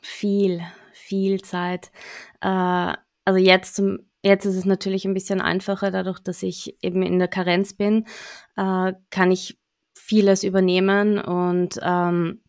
viel, 0.00 0.62
viel 0.92 1.42
Zeit. 1.42 1.90
Äh, 2.40 2.94
also 3.24 3.38
jetzt 3.38 3.76
zum 3.76 4.10
Jetzt 4.22 4.44
ist 4.44 4.56
es 4.56 4.66
natürlich 4.66 5.06
ein 5.06 5.14
bisschen 5.14 5.40
einfacher, 5.40 5.90
dadurch, 5.90 6.18
dass 6.18 6.42
ich 6.42 6.76
eben 6.82 7.02
in 7.02 7.18
der 7.18 7.28
Karenz 7.28 7.72
bin, 7.72 8.04
äh, 8.56 8.92
kann 9.10 9.30
ich 9.30 9.58
vieles 9.94 10.44
übernehmen 10.44 11.18
und 11.18 11.78
ähm, 11.82 12.42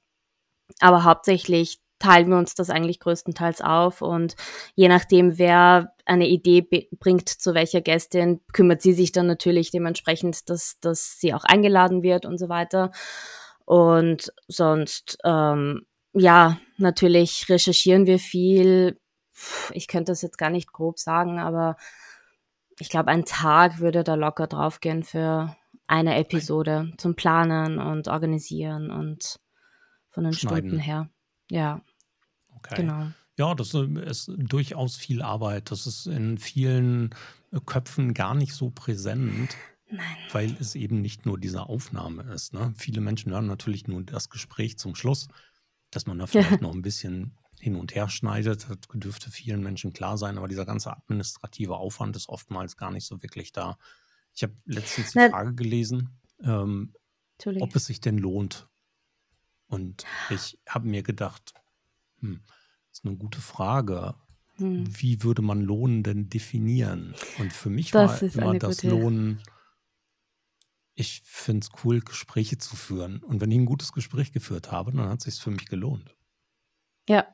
aber 0.80 1.04
hauptsächlich 1.04 1.80
teilen 2.00 2.30
wir 2.30 2.38
uns 2.38 2.56
das 2.56 2.70
eigentlich 2.70 3.00
größtenteils 3.00 3.62
auf 3.62 4.02
und 4.02 4.36
je 4.76 4.88
nachdem, 4.90 5.38
wer 5.38 5.94
eine 6.06 6.28
Idee 6.28 6.62
bringt 7.00 7.30
zu 7.30 7.54
welcher 7.54 7.82
Gästin, 7.82 8.42
kümmert 8.52 8.82
sie 8.82 8.94
sich 8.94 9.12
dann 9.12 9.28
natürlich 9.28 9.72
dementsprechend, 9.72 10.50
dass, 10.50 10.80
dass 10.82 11.20
sie 11.20 11.34
auch 11.34 11.44
eingeladen 11.44 12.02
wird 12.04 12.26
und 12.26 12.38
so 12.38 12.50
weiter. 12.50 12.92
Und 13.66 14.34
sonst 14.48 15.20
ähm, 15.24 15.86
ja, 16.14 16.58
natürlich 16.78 17.48
recherchieren 17.50 18.06
wir 18.06 18.20
viel. 18.20 19.00
Ich 19.74 19.88
könnte 19.88 20.12
das 20.12 20.22
jetzt 20.22 20.38
gar 20.38 20.50
nicht 20.50 20.72
grob 20.72 21.00
sagen, 21.00 21.40
aber 21.40 21.78
ich 22.80 22.90
glaube, 22.90 23.10
ein 23.10 23.26
Tag 23.26 23.80
würde 23.80 24.04
da 24.04 24.16
locker 24.16 24.48
draufgehen 24.48 25.04
für 25.04 25.56
eine 25.88 26.16
Episode 26.18 26.94
zum 26.98 27.16
Planen 27.16 27.80
und 27.80 28.08
Organisieren 28.08 28.92
und 28.92 29.40
von 30.10 30.24
den 30.24 30.34
Schneiden. 30.34 30.70
Stunden 30.70 30.80
her. 30.80 31.10
Ja. 31.50 31.82
Okay. 32.58 32.76
Genau. 32.78 33.08
Ja, 33.38 33.56
das 33.56 33.74
ist 33.74 34.32
durchaus 34.38 34.96
viel 34.96 35.22
Arbeit. 35.22 35.72
Das 35.72 35.88
ist 35.88 36.06
in 36.06 36.38
vielen 36.38 37.16
Köpfen 37.66 38.14
gar 38.14 38.36
nicht 38.36 38.54
so 38.54 38.70
präsent. 38.70 39.56
Nein. 39.90 40.06
Weil 40.32 40.56
es 40.60 40.76
eben 40.76 41.02
nicht 41.02 41.26
nur 41.26 41.38
diese 41.38 41.68
Aufnahme 41.68 42.24
ist. 42.34 42.54
Ne? 42.54 42.74
Viele 42.78 43.02
Menschen 43.02 43.32
hören 43.32 43.48
natürlich 43.48 43.88
nur 43.88 44.04
das 44.04 44.30
Gespräch 44.30 44.78
zum 44.78 44.96
Schluss 44.96 45.28
dass 45.92 46.08
man 46.08 46.18
da 46.18 46.28
vielleicht 46.28 46.62
noch 46.62 46.74
ein 46.74 46.82
bisschen 46.82 47.38
hin 47.60 47.76
und 47.76 47.94
her 47.94 48.10
schneidet, 48.10 48.68
das 48.68 48.78
dürfte 48.94 49.30
vielen 49.30 49.62
Menschen 49.62 49.94
klar 49.94 50.18
sein, 50.18 50.38
aber 50.38 50.48
dieser 50.48 50.66
ganze 50.66 50.92
administrative 50.92 51.76
Aufwand 51.76 52.16
ist 52.16 52.28
oftmals 52.28 52.76
gar 52.76 52.92
nicht 52.92 53.06
so 53.06 53.22
wirklich 53.22 53.52
da. 53.52 53.78
Ich 54.34 54.44
habe 54.44 54.56
letztens 54.66 55.12
die 55.12 55.20
Na, 55.20 55.30
Frage 55.30 55.54
gelesen, 55.54 56.10
ähm, 56.44 56.94
ob 57.60 57.76
es 57.76 57.86
sich 57.86 58.02
denn 58.02 58.18
lohnt. 58.18 58.68
Und 59.68 60.06
ich 60.30 60.58
habe 60.68 60.88
mir 60.88 61.04
gedacht, 61.04 61.54
hm, 62.20 62.42
das 62.90 63.00
ist 63.00 63.06
eine 63.06 63.16
gute 63.16 63.40
Frage. 63.40 64.16
Hm. 64.56 64.86
Wie 65.00 65.24
würde 65.24 65.42
man 65.42 65.62
Lohnen 65.62 66.04
denn 66.04 66.30
definieren? 66.30 67.14
Und 67.38 67.54
für 67.54 67.70
mich 67.70 67.92
das 67.92 68.22
war 68.22 68.44
immer 68.44 68.60
das 68.60 68.84
Lohnen 68.84 69.42
ich 70.96 71.22
finde 71.24 71.66
es 71.66 71.84
cool, 71.84 72.02
Gespräche 72.02 72.58
zu 72.58 72.76
führen. 72.76 73.24
Und 73.24 73.42
wenn 73.42 73.52
ich 73.52 73.58
ein 73.58 73.66
gutes 73.66 73.92
Gespräch 73.92 74.32
geführt 74.32 74.72
habe, 74.72 74.92
dann 74.92 75.10
hat 75.10 75.20
es 75.20 75.26
sich 75.26 75.44
für 75.44 75.52
mich 75.52 75.68
gelohnt. 75.68 76.16
Ja, 77.08 77.28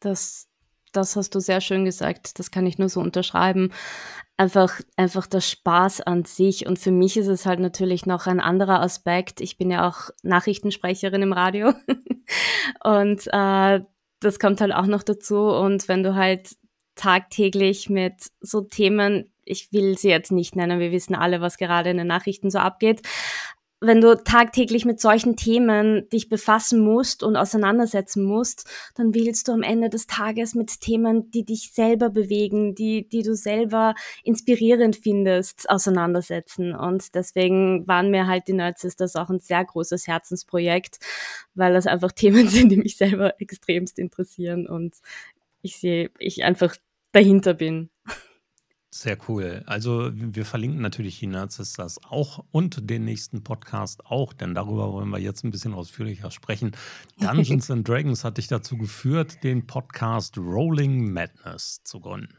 das 0.00 0.48
das 0.96 1.16
hast 1.16 1.34
du 1.34 1.40
sehr 1.40 1.60
schön 1.60 1.84
gesagt. 1.84 2.38
Das 2.38 2.50
kann 2.50 2.66
ich 2.66 2.78
nur 2.78 2.88
so 2.88 3.00
unterschreiben. 3.00 3.72
Einfach, 4.36 4.80
einfach 4.96 5.26
der 5.26 5.40
Spaß 5.40 6.00
an 6.02 6.24
sich. 6.24 6.66
Und 6.66 6.78
für 6.78 6.90
mich 6.90 7.16
ist 7.16 7.26
es 7.26 7.46
halt 7.46 7.60
natürlich 7.60 8.06
noch 8.06 8.26
ein 8.26 8.40
anderer 8.40 8.80
Aspekt. 8.80 9.40
Ich 9.40 9.58
bin 9.58 9.70
ja 9.70 9.88
auch 9.88 10.10
Nachrichtensprecherin 10.22 11.22
im 11.22 11.32
Radio. 11.32 11.72
und 12.84 13.26
äh, 13.32 13.80
das 14.20 14.38
kommt 14.38 14.60
halt 14.60 14.72
auch 14.72 14.86
noch 14.86 15.02
dazu. 15.02 15.38
Und 15.38 15.88
wenn 15.88 16.02
du 16.02 16.14
halt 16.14 16.56
tagtäglich 16.94 17.90
mit 17.90 18.14
so 18.40 18.60
Themen, 18.60 19.32
ich 19.44 19.72
will 19.72 19.98
sie 19.98 20.08
jetzt 20.08 20.32
nicht 20.32 20.56
nennen, 20.56 20.80
wir 20.80 20.92
wissen 20.92 21.14
alle, 21.14 21.40
was 21.40 21.56
gerade 21.56 21.90
in 21.90 21.98
den 21.98 22.06
Nachrichten 22.06 22.50
so 22.50 22.58
abgeht, 22.58 23.02
wenn 23.86 24.00
du 24.00 24.16
tagtäglich 24.16 24.84
mit 24.84 25.00
solchen 25.00 25.36
Themen 25.36 26.08
dich 26.08 26.28
befassen 26.28 26.80
musst 26.80 27.22
und 27.22 27.36
auseinandersetzen 27.36 28.24
musst, 28.24 28.68
dann 28.94 29.14
willst 29.14 29.48
du 29.48 29.52
am 29.52 29.62
Ende 29.62 29.90
des 29.90 30.06
Tages 30.06 30.54
mit 30.54 30.80
Themen, 30.80 31.30
die 31.30 31.44
dich 31.44 31.72
selber 31.72 32.10
bewegen, 32.10 32.74
die, 32.74 33.08
die 33.08 33.22
du 33.22 33.34
selber 33.34 33.94
inspirierend 34.22 34.96
findest, 34.96 35.68
auseinandersetzen. 35.68 36.74
Und 36.74 37.14
deswegen 37.14 37.86
waren 37.86 38.10
mir 38.10 38.26
halt 38.26 38.48
die 38.48 38.54
Nerd 38.54 38.78
Sisters 38.78 39.16
auch 39.16 39.28
ein 39.28 39.40
sehr 39.40 39.64
großes 39.64 40.06
Herzensprojekt, 40.06 40.98
weil 41.54 41.74
das 41.74 41.86
einfach 41.86 42.12
Themen 42.24 42.48
sind, 42.48 42.70
die 42.70 42.78
mich 42.78 42.96
selber 42.96 43.40
extremst 43.40 43.98
interessieren 43.98 44.66
und 44.66 44.94
ich 45.62 45.78
sehe, 45.78 46.10
ich 46.18 46.44
einfach 46.44 46.76
dahinter 47.12 47.54
bin. 47.54 47.90
Sehr 48.96 49.18
cool. 49.26 49.64
Also 49.66 50.10
wir 50.12 50.44
verlinken 50.44 50.80
natürlich 50.80 51.18
die 51.18 51.26
Nerdsisters 51.26 51.98
auch 52.08 52.44
und 52.52 52.88
den 52.88 53.04
nächsten 53.04 53.42
Podcast 53.42 54.06
auch, 54.06 54.32
denn 54.32 54.54
darüber 54.54 54.92
wollen 54.92 55.08
wir 55.08 55.18
jetzt 55.18 55.42
ein 55.42 55.50
bisschen 55.50 55.74
ausführlicher 55.74 56.30
sprechen. 56.30 56.76
Dungeons 57.18 57.72
and 57.72 57.88
Dragons 57.88 58.22
hat 58.22 58.38
dich 58.38 58.46
dazu 58.46 58.78
geführt, 58.78 59.42
den 59.42 59.66
Podcast 59.66 60.38
Rolling 60.38 61.12
Madness 61.12 61.82
zu 61.82 61.98
gründen. 61.98 62.38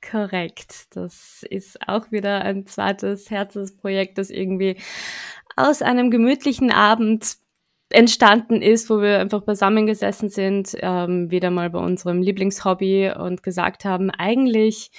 Korrekt. 0.00 0.94
Das 0.94 1.44
ist 1.50 1.76
auch 1.88 2.12
wieder 2.12 2.42
ein 2.42 2.66
zweites 2.66 3.28
Herzensprojekt, 3.28 4.16
das 4.16 4.30
irgendwie 4.30 4.76
aus 5.56 5.82
einem 5.82 6.12
gemütlichen 6.12 6.70
Abend 6.70 7.36
entstanden 7.88 8.62
ist, 8.62 8.90
wo 8.90 9.02
wir 9.02 9.18
einfach 9.18 9.42
beisammengesessen 9.42 10.28
sind, 10.28 10.76
ähm, 10.82 11.32
wieder 11.32 11.50
mal 11.50 11.68
bei 11.68 11.80
unserem 11.80 12.22
Lieblingshobby 12.22 13.10
und 13.10 13.42
gesagt 13.42 13.84
haben, 13.84 14.10
eigentlich 14.10 14.92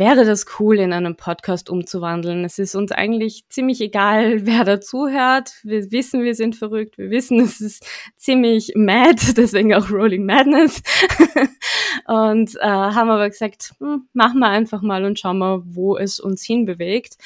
wäre 0.00 0.24
das 0.24 0.46
cool, 0.58 0.78
in 0.78 0.94
einem 0.94 1.14
Podcast 1.14 1.68
umzuwandeln. 1.68 2.42
Es 2.42 2.58
ist 2.58 2.74
uns 2.74 2.90
eigentlich 2.90 3.44
ziemlich 3.50 3.82
egal, 3.82 4.46
wer 4.46 4.64
dazuhört. 4.64 5.52
Wir 5.62 5.92
wissen, 5.92 6.24
wir 6.24 6.34
sind 6.34 6.56
verrückt. 6.56 6.96
Wir 6.96 7.10
wissen, 7.10 7.38
es 7.38 7.60
ist 7.60 7.86
ziemlich 8.16 8.72
mad, 8.74 9.20
deswegen 9.36 9.74
auch 9.74 9.90
Rolling 9.90 10.24
Madness. 10.24 10.82
und 12.06 12.56
äh, 12.56 12.66
haben 12.66 13.10
aber 13.10 13.28
gesagt, 13.28 13.74
hm, 13.78 14.08
machen 14.14 14.40
wir 14.40 14.48
einfach 14.48 14.80
mal 14.80 15.04
und 15.04 15.20
schauen 15.20 15.38
mal, 15.38 15.60
wo 15.66 15.98
es 15.98 16.18
uns 16.18 16.42
hinbewegt. 16.42 17.16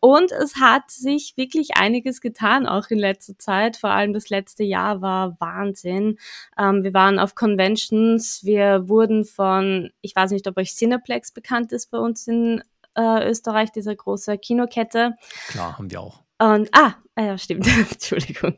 Und 0.00 0.32
es 0.32 0.56
hat 0.56 0.90
sich 0.90 1.34
wirklich 1.36 1.76
einiges 1.76 2.20
getan, 2.22 2.66
auch 2.66 2.88
in 2.88 2.98
letzter 2.98 3.38
Zeit. 3.38 3.76
Vor 3.76 3.90
allem 3.90 4.14
das 4.14 4.30
letzte 4.30 4.64
Jahr 4.64 5.02
war 5.02 5.36
Wahnsinn. 5.40 6.18
Ähm, 6.58 6.82
wir 6.82 6.94
waren 6.94 7.18
auf 7.18 7.34
Conventions, 7.34 8.42
wir 8.44 8.88
wurden 8.88 9.24
von, 9.24 9.90
ich 10.00 10.16
weiß 10.16 10.30
nicht, 10.30 10.46
ob 10.48 10.56
euch 10.56 10.74
Cineplex 10.74 11.32
bekannt 11.32 11.72
ist 11.72 11.90
bei 11.90 11.98
uns 11.98 12.26
in 12.26 12.62
äh, 12.96 13.28
Österreich, 13.28 13.70
dieser 13.72 13.94
große 13.94 14.38
Kinokette. 14.38 15.14
Klar, 15.48 15.76
haben 15.76 15.90
wir 15.90 16.00
auch. 16.00 16.22
Und, 16.38 16.70
ah, 16.72 16.94
ja, 17.18 17.36
stimmt, 17.36 17.66
Entschuldigung. 17.92 18.54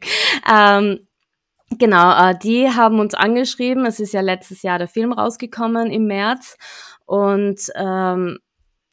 Ähm, 0.49 1.07
Genau, 1.79 2.31
äh, 2.31 2.39
die 2.39 2.69
haben 2.69 3.01
uns 3.01 3.15
angeschrieben. 3.15 3.87
Es 3.87 4.01
ist 4.01 4.13
ja 4.13 4.21
letztes 4.21 4.63
Jahr 4.63 4.79
der 4.79 4.89
Film 4.89 5.13
rausgekommen 5.13 5.91
im 5.91 6.07
März. 6.07 6.57
Und 7.07 7.61
ähm, 7.75 8.39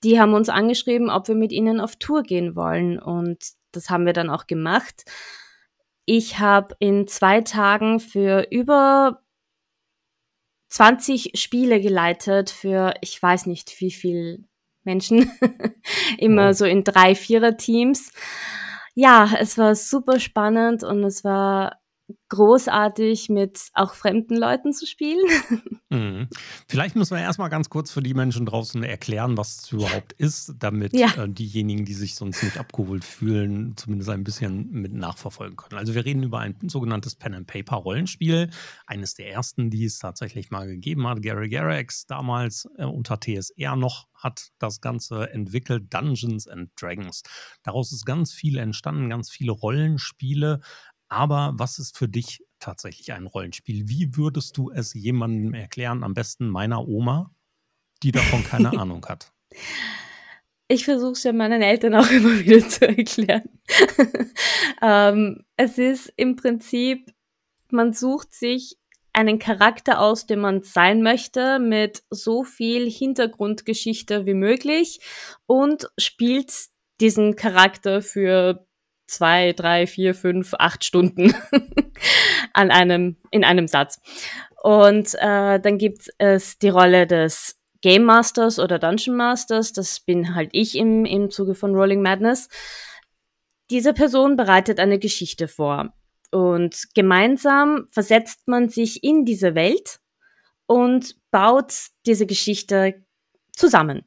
die 0.04 0.20
haben 0.20 0.34
uns 0.34 0.50
angeschrieben, 0.50 1.10
ob 1.10 1.28
wir 1.28 1.36
mit 1.36 1.52
ihnen 1.52 1.80
auf 1.80 1.96
Tour 1.96 2.24
gehen 2.24 2.56
wollen. 2.56 3.00
Und 3.00 3.40
das 3.72 3.90
haben 3.90 4.06
wir 4.06 4.14
dann 4.14 4.30
auch 4.30 4.48
gemacht. 4.48 5.04
Ich 6.06 6.40
habe 6.40 6.76
in 6.80 7.08
zwei 7.08 7.42
Tagen 7.42 8.00
für 8.00 8.48
über 8.50 9.22
20 10.70 11.32
Spiele 11.36 11.82
geleitet 11.82 12.50
für 12.50 12.94
ich 13.02 13.22
weiß 13.22 13.48
nicht 13.48 13.80
wie 13.80 13.92
viel 13.92 14.46
Menschen. 14.84 15.32
Immer 16.18 16.50
oh. 16.50 16.54
so 16.54 16.66
in 16.66 16.84
drei, 16.84 17.16
vierer 17.16 17.58
Teams. 17.58 18.12
Ja, 18.96 19.32
es 19.40 19.58
war 19.58 19.76
super 19.76 20.20
spannend 20.20 20.84
und 20.84 21.04
es 21.04 21.24
war 21.24 21.80
großartig, 22.30 23.30
mit 23.30 23.70
auch 23.74 23.94
fremden 23.94 24.36
Leuten 24.36 24.74
zu 24.74 24.86
spielen. 24.86 25.26
Mhm. 25.92 26.28
Vielleicht 26.68 26.96
müssen 26.96 27.16
wir 27.16 27.24
erstmal 27.24 27.50
ganz 27.50 27.68
kurz 27.68 27.90
für 27.90 28.04
die 28.04 28.14
Menschen 28.14 28.46
draußen 28.46 28.84
erklären, 28.84 29.38
was 29.38 29.64
es 29.64 29.72
überhaupt 29.72 30.14
ist, 30.14 30.54
damit 30.60 30.94
ja. 30.94 31.12
äh, 31.16 31.28
diejenigen, 31.28 31.84
die 31.84 31.96
sich 31.96 32.14
sonst 32.14 32.44
nicht 32.44 32.60
abgeholt 32.60 33.04
fühlen, 33.04 33.76
zumindest 33.76 34.12
ein 34.12 34.24
bisschen 34.24 34.70
mit 34.70 34.94
nachverfolgen 34.94 35.58
können. 35.58 35.80
Also 35.80 35.96
wir 35.96 36.06
reden 36.06 36.22
über 36.22 36.38
ein 36.42 36.56
sogenanntes 36.68 37.16
Pen-and-Paper-Rollenspiel, 37.16 38.52
eines 38.86 39.16
der 39.16 39.32
ersten, 39.32 39.72
die 39.72 39.86
es 39.86 39.98
tatsächlich 39.98 40.52
mal 40.52 40.68
gegeben 40.68 41.08
hat. 41.08 41.24
Gary 41.24 41.50
Garrix 41.50 42.06
damals 42.06 42.70
äh, 42.78 42.86
unter 42.86 43.20
TSR 43.20 43.76
noch 43.76 44.08
hat 44.14 44.50
das 44.60 44.82
Ganze 44.82 45.32
entwickelt, 45.32 45.94
Dungeons 45.94 46.48
and 46.48 46.70
Dragons. 46.80 47.24
Daraus 47.64 47.92
ist 47.92 48.06
ganz 48.06 48.34
viel 48.34 48.58
entstanden, 48.58 49.10
ganz 49.10 49.30
viele 49.30 49.52
Rollenspiele, 49.52 50.60
aber 51.10 51.54
was 51.56 51.80
ist 51.80 51.98
für 51.98 52.08
dich 52.08 52.44
tatsächlich 52.60 53.12
ein 53.14 53.26
Rollenspiel? 53.26 53.90
Wie 53.90 54.16
würdest 54.16 54.58
du 54.58 54.72
es 54.72 54.94
jemandem 54.94 55.54
erklären? 55.54 56.04
Am 56.04 56.14
besten 56.14 56.48
meiner 56.48 56.88
Oma, 56.88 57.32
die 58.04 58.12
davon 58.12 58.44
keine 58.44 58.70
Ahnung 58.80 59.06
hat. 59.08 59.34
Ich 60.68 60.86
versuche 60.86 61.14
es 61.14 61.24
ja 61.24 61.34
meinen 61.34 61.62
Eltern 61.64 61.96
auch 61.96 62.10
immer 62.12 62.40
wieder 62.40 62.68
zu 62.68 62.88
erklären. 62.88 63.50
ähm, 64.82 65.44
es 65.58 65.78
ist 65.78 66.14
im 66.16 66.36
Prinzip, 66.36 67.12
man 67.72 67.94
sucht 67.94 68.34
sich 68.34 68.78
einen 69.12 69.40
Charakter 69.40 70.00
aus, 70.00 70.28
den 70.28 70.40
man 70.40 70.62
sein 70.62 71.02
möchte, 71.02 71.60
mit 71.60 72.04
so 72.12 72.44
viel 72.44 72.90
Hintergrundgeschichte 72.90 74.28
wie 74.28 74.36
möglich 74.36 75.02
und 75.48 75.90
spielt 75.98 76.54
diesen 77.02 77.36
Charakter 77.36 78.02
für 78.02 78.68
zwei, 79.10 79.54
drei, 79.54 79.88
vier, 79.88 80.14
fünf, 80.14 80.54
acht 80.58 80.84
Stunden 80.84 81.34
an 82.54 82.72
einem, 82.72 83.18
in 83.32 83.44
einem 83.44 83.68
Satz. 83.68 84.00
Und 84.62 85.16
äh, 85.16 85.60
dann 85.60 85.78
gibt 85.78 86.10
es 86.18 86.58
die 86.60 86.70
Rolle 86.70 87.08
des 87.08 87.60
Game 87.82 88.04
Masters 88.04 88.60
oder 88.60 88.78
Dungeon 88.78 89.16
Masters. 89.16 89.74
Das 89.74 90.00
bin 90.02 90.36
halt 90.36 90.50
ich 90.52 90.76
im, 90.76 91.06
im 91.06 91.30
Zuge 91.30 91.56
von 91.56 91.76
Rolling 91.76 92.02
Madness. 92.02 92.50
Diese 93.70 93.94
Person 93.94 94.36
bereitet 94.36 94.80
eine 94.80 95.00
Geschichte 95.00 95.48
vor. 95.48 95.94
Und 96.32 96.88
gemeinsam 96.94 97.88
versetzt 97.90 98.48
man 98.48 98.70
sich 98.70 99.04
in 99.04 99.26
diese 99.26 99.56
Welt 99.56 100.00
und 100.68 101.16
baut 101.32 101.74
diese 102.06 102.26
Geschichte 102.26 103.04
zusammen. 103.52 104.04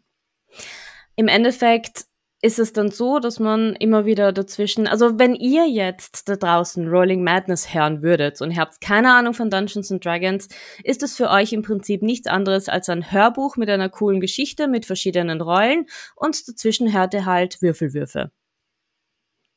Im 1.17 1.29
Endeffekt 1.29 2.05
ist 2.43 2.59
es 2.59 2.73
dann 2.73 2.91
so, 2.91 3.21
dass 3.21 3.39
man 3.39 3.75
immer 3.77 4.05
wieder 4.05 4.33
dazwischen, 4.33 4.89
also 4.89 5.19
wenn 5.19 5.35
ihr 5.35 5.69
jetzt 5.69 6.29
da 6.29 6.35
draußen 6.35 6.89
Rolling 6.89 7.23
Madness 7.23 7.73
hören 7.73 8.03
würdet 8.03 8.41
und 8.43 8.51
ihr 8.51 8.57
habt 8.57 8.81
keine 8.81 9.15
Ahnung 9.15 9.33
von 9.33 9.49
Dungeons 9.49 9.93
and 9.93 10.05
Dragons, 10.05 10.49
ist 10.83 11.05
es 11.05 11.17
für 11.17 11.31
euch 11.31 11.53
im 11.53 11.63
Prinzip 11.63 12.03
nichts 12.03 12.27
anderes 12.27 12.69
als 12.69 12.89
ein 12.89 13.13
Hörbuch 13.13 13.57
mit 13.57 13.71
einer 13.71 13.89
coolen 13.89 14.21
Geschichte 14.21 14.67
mit 14.67 14.85
verschiedenen 14.87 15.41
Rollen 15.41 15.87
und 16.17 16.49
dazwischen 16.49 16.93
hört 16.93 17.15
ihr 17.15 17.27
halt 17.27 17.63
Würfelwürfe. 17.63 18.33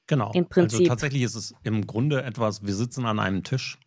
Genau. 0.08 0.32
Im 0.36 0.48
Prinzip. 0.48 0.82
Also 0.82 0.90
tatsächlich 0.90 1.24
ist 1.24 1.34
es 1.34 1.56
im 1.64 1.88
Grunde 1.88 2.22
etwas, 2.22 2.64
wir 2.64 2.76
sitzen 2.76 3.08
an 3.08 3.20
einem 3.20 3.44
Tisch 3.44 3.80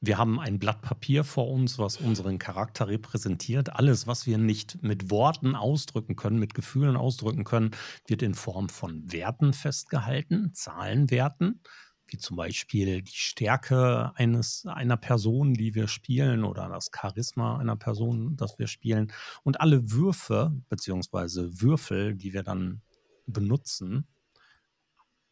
wir 0.00 0.18
haben 0.18 0.38
ein 0.38 0.58
Blatt 0.58 0.82
Papier 0.82 1.24
vor 1.24 1.50
uns, 1.50 1.78
was 1.78 1.96
unseren 1.96 2.38
Charakter 2.38 2.86
repräsentiert. 2.88 3.74
Alles, 3.74 4.06
was 4.06 4.26
wir 4.26 4.38
nicht 4.38 4.82
mit 4.82 5.10
Worten 5.10 5.54
ausdrücken 5.54 6.16
können, 6.16 6.38
mit 6.38 6.54
Gefühlen 6.54 6.96
ausdrücken 6.96 7.44
können, 7.44 7.70
wird 8.06 8.22
in 8.22 8.34
Form 8.34 8.68
von 8.68 9.10
Werten 9.10 9.52
festgehalten, 9.52 10.52
Zahlenwerten, 10.52 11.62
wie 12.08 12.18
zum 12.18 12.36
Beispiel 12.36 13.02
die 13.02 13.16
Stärke 13.16 14.12
eines, 14.14 14.66
einer 14.66 14.98
Person, 14.98 15.54
die 15.54 15.74
wir 15.74 15.88
spielen, 15.88 16.44
oder 16.44 16.68
das 16.68 16.90
Charisma 16.94 17.58
einer 17.58 17.76
Person, 17.76 18.36
das 18.36 18.58
wir 18.58 18.66
spielen. 18.66 19.12
Und 19.42 19.60
alle 19.60 19.90
Würfe 19.90 20.52
bzw. 20.68 21.60
Würfel, 21.60 22.14
die 22.14 22.32
wir 22.32 22.42
dann 22.42 22.82
benutzen, 23.26 24.06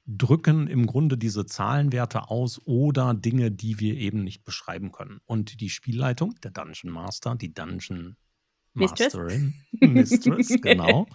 drücken 0.07 0.67
im 0.67 0.87
Grunde 0.87 1.17
diese 1.17 1.47
Zahlenwerte 1.47 2.31
aus 2.31 2.61
oder 2.67 3.15
Dinge, 3.15 3.51
die 3.51 3.81
wir 3.81 3.95
eben 3.97 4.23
nicht 4.23 4.45
beschreiben 4.45 4.93
können. 4.93 5.21
Und 5.25 5.61
die 5.61 5.71
Spielleitung, 5.71 6.35
der 6.43 6.51
Dungeon 6.51 6.93
Master, 6.93 7.35
die 7.37 7.55
Dungeon 7.55 8.17
Masterin, 8.75 9.55
Mistress, 9.81 10.21
Mistress 10.21 10.49
genau, 10.63 11.07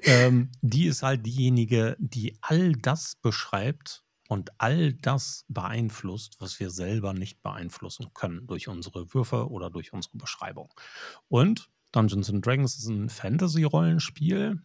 ähm, 0.00 0.50
die 0.62 0.86
ist 0.86 1.02
halt 1.02 1.26
diejenige, 1.26 1.96
die 1.98 2.38
all 2.40 2.72
das 2.72 3.16
beschreibt, 3.16 4.04
Und 4.30 4.50
all 4.58 4.92
das 4.92 5.46
beeinflusst, 5.48 6.36
was 6.40 6.60
wir 6.60 6.68
selber 6.70 7.14
nicht 7.14 7.42
beeinflussen 7.42 8.12
können 8.12 8.46
durch 8.46 8.68
unsere 8.68 9.14
Würfe 9.14 9.48
oder 9.50 9.70
durch 9.70 9.92
unsere 9.94 10.18
Beschreibung. 10.18 10.72
Und 11.28 11.70
Dungeons 11.92 12.28
and 12.30 12.44
Dragons 12.44 12.76
ist 12.76 12.88
ein 12.88 13.08
Fantasy-Rollenspiel. 13.08 14.62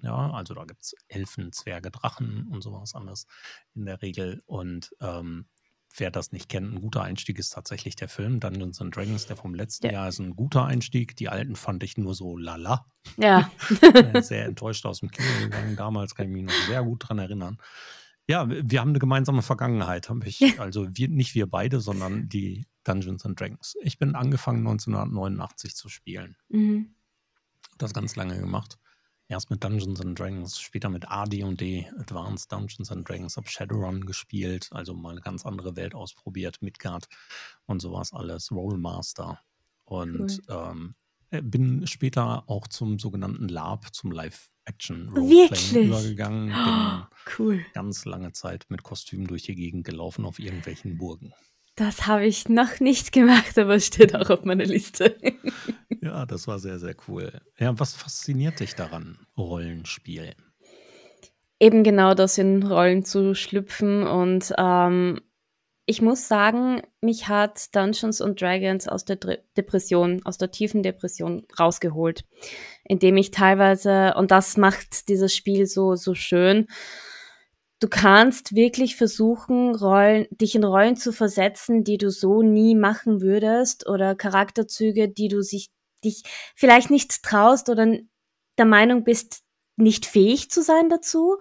Ja. 0.00 0.30
Also 0.32 0.54
da 0.54 0.64
gibt 0.64 0.82
es 0.82 0.94
Elfen, 1.08 1.52
Zwerge, 1.52 1.90
Drachen 1.90 2.48
und 2.48 2.62
sowas 2.62 2.94
anderes 2.94 3.26
in 3.74 3.86
der 3.86 4.02
Regel. 4.02 4.42
Und 4.46 4.90
ähm, 5.00 5.46
wer 5.96 6.10
das 6.10 6.32
nicht 6.32 6.48
kennt, 6.48 6.72
ein 6.74 6.80
guter 6.80 7.02
Einstieg 7.02 7.38
ist 7.38 7.50
tatsächlich 7.50 7.96
der 7.96 8.08
Film 8.08 8.38
Dungeons 8.40 8.80
and 8.80 8.94
Dragons, 8.94 9.26
der 9.26 9.36
vom 9.36 9.54
letzten 9.54 9.86
Ja. 9.86 9.92
Jahr 9.92 10.08
ist 10.08 10.18
ein 10.18 10.36
guter 10.36 10.64
Einstieg. 10.64 11.16
Die 11.16 11.28
alten 11.28 11.56
fand 11.56 11.82
ich 11.82 11.96
nur 11.96 12.14
so 12.14 12.36
lala. 12.36 12.86
Ja. 13.16 13.50
Äh, 13.82 14.22
sehr 14.22 14.44
enttäuscht 14.46 14.84
aus 14.86 15.00
dem 15.00 15.10
Kino 15.10 15.28
gegangen. 15.40 15.76
Damals 15.76 16.14
kann 16.14 16.26
ich 16.26 16.32
mich 16.32 16.44
noch 16.44 16.66
sehr 16.68 16.82
gut 16.82 17.08
dran 17.08 17.18
erinnern. 17.18 17.58
Ja, 18.28 18.48
wir 18.48 18.68
wir 18.68 18.80
haben 18.80 18.88
eine 18.90 18.98
gemeinsame 18.98 19.40
Vergangenheit, 19.42 20.08
habe 20.10 20.26
ich. 20.26 20.58
Also 20.60 20.88
wir, 20.90 21.08
nicht 21.08 21.34
wir 21.34 21.46
beide, 21.46 21.80
sondern 21.80 22.28
die 22.28 22.66
Dungeons 22.82 23.24
and 23.24 23.38
Dragons. 23.40 23.76
Ich 23.82 23.98
bin 23.98 24.14
angefangen 24.16 24.58
1989 24.66 25.74
zu 25.76 25.88
spielen. 25.88 26.36
mhm. 26.48 26.92
Das 27.78 27.92
ganz 27.92 28.16
lange 28.16 28.38
gemacht. 28.38 28.78
Erst 29.28 29.50
mit 29.50 29.64
Dungeons 29.64 30.00
and 30.00 30.18
Dragons, 30.18 30.60
später 30.60 30.88
mit 30.88 31.08
AD&D, 31.08 31.88
Advanced 31.98 32.52
Dungeons 32.52 32.92
and 32.92 33.08
Dragons, 33.08 33.36
hab 33.36 33.48
Shadowrun 33.48 34.06
gespielt, 34.06 34.68
also 34.70 34.94
mal 34.94 35.10
eine 35.10 35.20
ganz 35.20 35.44
andere 35.44 35.74
Welt 35.74 35.96
ausprobiert, 35.96 36.62
Midgard 36.62 37.08
und 37.66 37.82
sowas 37.82 38.12
alles, 38.12 38.52
Rollmaster. 38.52 39.40
Und 39.84 40.42
ähm, 40.48 40.94
äh, 41.30 41.42
bin 41.42 41.86
später 41.88 42.48
auch 42.48 42.68
zum 42.68 43.00
sogenannten 43.00 43.48
LARP, 43.48 43.92
zum 43.92 44.12
Live-Action-Roleplaying 44.12 45.50
Wirklich? 45.50 45.86
übergegangen. 45.88 46.46
Bin 46.46 47.06
Cool. 47.38 47.66
ganz 47.72 48.04
lange 48.04 48.32
Zeit 48.32 48.66
mit 48.68 48.84
Kostüm 48.84 49.26
durch 49.26 49.42
die 49.42 49.56
Gegend 49.56 49.84
gelaufen 49.84 50.24
auf 50.24 50.38
irgendwelchen 50.38 50.98
Burgen. 50.98 51.32
Das 51.76 52.06
habe 52.06 52.24
ich 52.24 52.48
noch 52.48 52.80
nicht 52.80 53.12
gemacht, 53.12 53.58
aber 53.58 53.74
es 53.74 53.86
steht 53.86 54.16
auch 54.16 54.30
auf 54.30 54.44
meiner 54.44 54.64
Liste. 54.64 55.16
Ja, 56.02 56.24
das 56.24 56.46
war 56.46 56.60
sehr, 56.60 56.78
sehr 56.78 56.94
cool. 57.08 57.32
Ja, 57.58 57.76
was 57.80 57.94
fasziniert 57.94 58.60
dich 58.60 58.76
daran, 58.76 59.26
Rollenspiel? 59.36 60.34
Eben 61.58 61.82
genau 61.82 62.14
das 62.14 62.38
in 62.38 62.62
Rollen 62.62 63.04
zu 63.04 63.34
schlüpfen 63.34 64.06
und 64.06 64.52
ähm, 64.56 65.20
ich 65.84 66.02
muss 66.02 66.28
sagen, 66.28 66.82
mich 67.00 67.28
hat 67.28 67.74
Dungeons 67.74 68.20
and 68.20 68.40
Dragons 68.40 68.86
aus 68.88 69.04
der 69.04 69.16
Dre 69.16 69.38
Depression, 69.56 70.20
aus 70.24 70.38
der 70.38 70.50
tiefen 70.50 70.82
Depression 70.82 71.46
rausgeholt, 71.58 72.24
indem 72.84 73.16
ich 73.16 73.30
teilweise, 73.30 74.14
und 74.16 74.30
das 74.30 74.56
macht 74.56 75.08
dieses 75.08 75.34
Spiel 75.34 75.66
so, 75.66 75.94
so 75.96 76.14
schön, 76.14 76.66
du 77.80 77.88
kannst 77.88 78.54
wirklich 78.54 78.96
versuchen, 78.96 79.74
Rollen, 79.74 80.26
dich 80.30 80.54
in 80.54 80.64
Rollen 80.64 80.96
zu 80.96 81.12
versetzen, 81.12 81.84
die 81.84 81.98
du 81.98 82.10
so 82.10 82.42
nie 82.42 82.74
machen 82.74 83.20
würdest 83.20 83.88
oder 83.88 84.14
Charakterzüge, 84.14 85.08
die 85.08 85.28
du 85.28 85.42
sich, 85.42 85.68
dich 86.04 86.22
vielleicht 86.54 86.90
nicht 86.90 87.22
traust 87.22 87.68
oder 87.68 87.86
der 88.58 88.64
Meinung 88.64 89.04
bist, 89.04 89.42
nicht 89.76 90.06
fähig 90.06 90.50
zu 90.50 90.62
sein 90.62 90.88
dazu, 90.88 91.36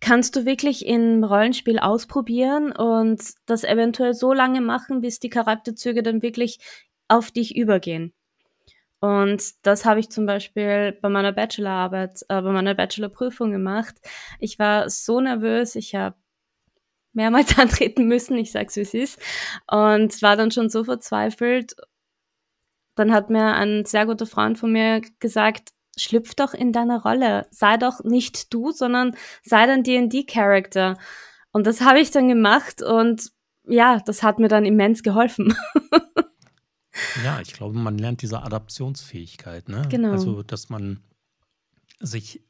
kannst 0.00 0.36
du 0.36 0.44
wirklich 0.44 0.86
im 0.86 1.24
Rollenspiel 1.24 1.78
ausprobieren 1.78 2.72
und 2.72 3.22
das 3.46 3.64
eventuell 3.64 4.14
so 4.14 4.32
lange 4.32 4.60
machen, 4.60 5.00
bis 5.00 5.18
die 5.18 5.30
Charakterzüge 5.30 6.02
dann 6.02 6.22
wirklich 6.22 6.58
auf 7.08 7.32
dich 7.32 7.56
übergehen. 7.56 8.12
Und 9.04 9.66
das 9.66 9.84
habe 9.84 10.00
ich 10.00 10.08
zum 10.08 10.24
Beispiel 10.24 10.98
bei 11.02 11.10
meiner 11.10 11.32
Bachelorarbeit, 11.32 12.22
äh, 12.30 12.40
bei 12.40 12.52
meiner 12.52 12.72
Bachelorprüfung 12.74 13.50
gemacht. 13.50 13.94
Ich 14.40 14.58
war 14.58 14.88
so 14.88 15.20
nervös, 15.20 15.76
ich 15.76 15.94
habe 15.94 16.16
mehrmals 17.12 17.58
antreten 17.58 18.08
müssen, 18.08 18.38
ich 18.38 18.50
sag's 18.50 18.76
wie 18.76 18.80
es 18.80 18.94
ist, 18.94 19.18
und 19.70 20.22
war 20.22 20.36
dann 20.36 20.50
schon 20.52 20.70
so 20.70 20.84
verzweifelt. 20.84 21.76
Dann 22.94 23.12
hat 23.12 23.28
mir 23.28 23.52
ein 23.52 23.84
sehr 23.84 24.06
guter 24.06 24.24
Freund 24.24 24.56
von 24.56 24.72
mir 24.72 25.02
gesagt, 25.20 25.72
schlüpf 25.98 26.34
doch 26.34 26.54
in 26.54 26.72
deine 26.72 27.02
Rolle. 27.02 27.46
Sei 27.50 27.76
doch 27.76 28.04
nicht 28.04 28.54
du, 28.54 28.70
sondern 28.70 29.14
sei 29.42 29.66
dein 29.66 29.82
D&D-Character. 29.82 30.96
Und 31.52 31.66
das 31.66 31.82
habe 31.82 32.00
ich 32.00 32.10
dann 32.10 32.28
gemacht 32.28 32.80
und 32.80 33.32
ja, 33.64 34.00
das 34.06 34.22
hat 34.22 34.38
mir 34.38 34.48
dann 34.48 34.64
immens 34.64 35.02
geholfen. 35.02 35.54
Ja, 37.24 37.40
ich 37.40 37.52
glaube, 37.52 37.78
man 37.78 37.98
lernt 37.98 38.22
diese 38.22 38.42
Adaptionsfähigkeit, 38.42 39.68
ne? 39.68 39.82
Genau. 39.90 40.12
Also, 40.12 40.42
dass 40.42 40.68
man 40.68 41.00
sich 42.00 42.42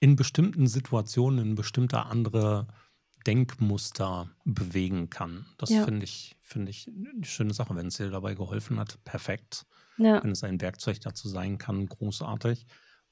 in 0.00 0.16
bestimmten 0.16 0.66
Situationen 0.66 1.38
in 1.44 1.54
bestimmte 1.54 2.04
andere 2.06 2.68
Denkmuster 3.26 4.30
bewegen 4.44 5.10
kann. 5.10 5.46
Das 5.58 5.70
Ja. 5.70 5.84
finde 5.84 6.04
ich, 6.04 6.36
finde 6.42 6.70
ich 6.70 6.86
eine 6.88 7.24
schöne 7.24 7.54
Sache. 7.54 7.74
Wenn 7.74 7.88
es 7.88 7.96
dir 7.96 8.10
dabei 8.10 8.34
geholfen 8.34 8.78
hat, 8.78 9.02
perfekt. 9.04 9.66
Ja, 9.98 10.22
Wenn 10.22 10.30
es 10.32 10.44
ein 10.44 10.60
Werkzeug 10.60 11.00
dazu 11.00 11.28
sein 11.28 11.58
kann, 11.58 11.86
großartig. 11.86 12.66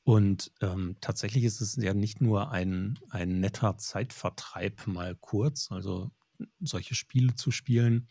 Und 0.04 0.52
ähm, 0.60 0.96
tatsächlich 1.00 1.44
ist 1.44 1.62
es 1.62 1.76
ja 1.76 1.94
nicht 1.94 2.20
nur 2.20 2.50
ein, 2.50 2.98
ein 3.08 3.40
netter 3.40 3.78
Zeitvertreib 3.78 4.86
mal 4.86 5.16
kurz, 5.16 5.72
also 5.72 6.10
solche 6.60 6.94
Spiele 6.94 7.34
zu 7.34 7.50
spielen, 7.50 8.06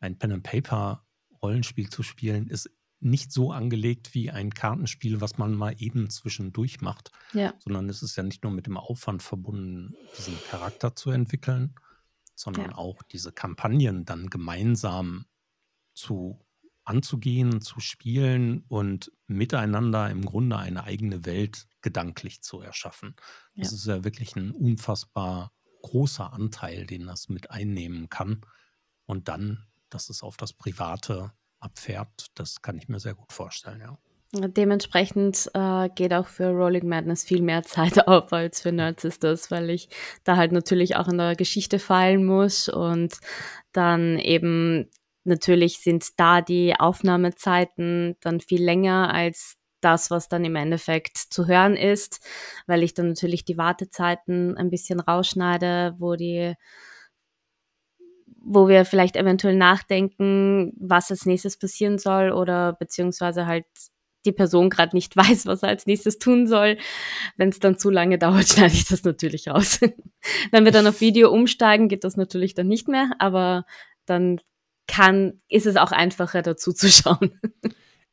ein 0.00 0.18
Pen 0.18 0.32
and 0.32 0.42
Paper 0.42 1.06
Rollenspiel 1.42 1.88
zu 1.90 2.02
spielen, 2.02 2.48
ist 2.48 2.70
nicht 3.00 3.30
so 3.32 3.52
angelegt 3.52 4.14
wie 4.14 4.30
ein 4.30 4.50
Kartenspiel, 4.52 5.20
was 5.20 5.38
man 5.38 5.54
mal 5.54 5.74
eben 5.78 6.10
zwischendurch 6.10 6.80
macht, 6.80 7.12
ja, 7.32 7.54
sondern 7.58 7.88
es 7.88 8.02
ist 8.02 8.16
ja 8.16 8.22
nicht 8.24 8.42
nur 8.42 8.52
mit 8.52 8.66
dem 8.66 8.76
Aufwand 8.76 9.22
verbunden, 9.22 9.94
diesen 10.16 10.42
Charakter 10.42 10.96
zu 10.96 11.10
entwickeln, 11.10 11.74
sondern 12.34 12.70
Ja. 12.70 12.76
auch 12.76 13.02
diese 13.02 13.32
Kampagnen 13.32 14.04
dann 14.04 14.28
gemeinsam 14.30 15.26
zu 15.94 16.44
anzugehen, 16.84 17.60
zu 17.60 17.80
spielen 17.80 18.64
und 18.68 19.12
miteinander 19.26 20.10
im 20.10 20.24
Grunde 20.24 20.56
eine 20.56 20.84
eigene 20.84 21.26
Welt 21.26 21.66
gedanklich 21.82 22.40
zu 22.42 22.60
erschaffen. 22.60 23.14
Das 23.56 23.72
Ja. 23.72 23.76
ist 23.76 23.86
ja 23.86 24.04
wirklich 24.04 24.36
ein 24.36 24.52
unfassbar 24.52 25.52
großer 25.82 26.32
Anteil, 26.32 26.86
den 26.86 27.06
das 27.06 27.28
mit 27.28 27.50
einnehmen 27.50 28.08
kann. 28.08 28.40
Und 29.06 29.28
dann, 29.28 29.66
dass 29.90 30.10
es 30.10 30.22
auf 30.22 30.36
das 30.36 30.52
Private 30.52 31.32
abfärbt, 31.60 32.26
das 32.34 32.62
kann 32.62 32.78
ich 32.78 32.88
mir 32.88 33.00
sehr 33.00 33.14
gut 33.14 33.32
vorstellen, 33.32 33.80
ja. 33.80 33.98
Dementsprechend 34.32 35.50
äh, 35.54 35.88
geht 35.94 36.12
auch 36.12 36.26
für 36.26 36.50
Rolling 36.50 36.86
Madness 36.86 37.24
viel 37.24 37.40
mehr 37.40 37.62
Zeit 37.62 37.96
auf 38.08 38.30
als 38.32 38.60
für 38.60 38.72
Nerd 38.72 39.00
Sisters, 39.00 39.50
weil 39.50 39.70
ich 39.70 39.88
da 40.24 40.36
halt 40.36 40.52
natürlich 40.52 40.96
auch 40.96 41.08
in 41.08 41.16
der 41.16 41.34
Geschichte 41.34 41.78
fallen 41.78 42.26
muss 42.26 42.68
und 42.68 43.14
dann 43.72 44.18
eben 44.18 44.90
natürlich 45.24 45.78
sind 45.78 46.06
da 46.18 46.42
die 46.42 46.78
Aufnahmezeiten 46.78 48.16
dann 48.20 48.40
viel 48.40 48.62
länger 48.62 49.14
als 49.14 49.56
das, 49.80 50.10
was 50.10 50.28
dann 50.28 50.44
im 50.44 50.56
Endeffekt 50.56 51.16
zu 51.16 51.46
hören 51.46 51.76
ist, 51.76 52.20
weil 52.66 52.82
ich 52.82 52.94
dann 52.94 53.08
natürlich 53.08 53.44
die 53.44 53.56
Wartezeiten 53.56 54.58
ein 54.58 54.70
bisschen 54.70 55.00
rausschneide, 55.00 55.94
wo 55.98 56.16
die 56.16 56.54
wo 58.48 58.66
wir 58.66 58.84
vielleicht 58.84 59.16
eventuell 59.16 59.54
nachdenken, 59.54 60.72
was 60.78 61.10
als 61.10 61.26
nächstes 61.26 61.58
passieren 61.58 61.98
soll 61.98 62.30
oder 62.30 62.72
beziehungsweise 62.72 63.46
halt 63.46 63.66
die 64.24 64.32
Person 64.32 64.70
gerade 64.70 64.96
nicht 64.96 65.16
weiß, 65.16 65.46
was 65.46 65.62
er 65.62 65.68
als 65.68 65.86
nächstes 65.86 66.18
tun 66.18 66.46
soll. 66.46 66.78
Wenn 67.36 67.50
es 67.50 67.60
dann 67.60 67.78
zu 67.78 67.90
lange 67.90 68.18
dauert, 68.18 68.48
schneide 68.48 68.74
ich 68.74 68.86
das 68.86 69.04
natürlich 69.04 69.48
raus. 69.48 69.80
Wenn 70.50 70.64
wir 70.64 70.72
dann 70.72 70.86
auf 70.86 71.00
Video 71.00 71.30
umsteigen, 71.30 71.88
geht 71.88 72.04
das 72.04 72.16
natürlich 72.16 72.54
dann 72.54 72.68
nicht 72.68 72.88
mehr, 72.88 73.10
aber 73.18 73.66
dann 74.06 74.40
kann, 74.86 75.40
ist 75.48 75.66
es 75.66 75.76
auch 75.76 75.92
einfacher 75.92 76.40
dazu 76.40 76.72
zu 76.72 76.88
schauen. 76.88 77.38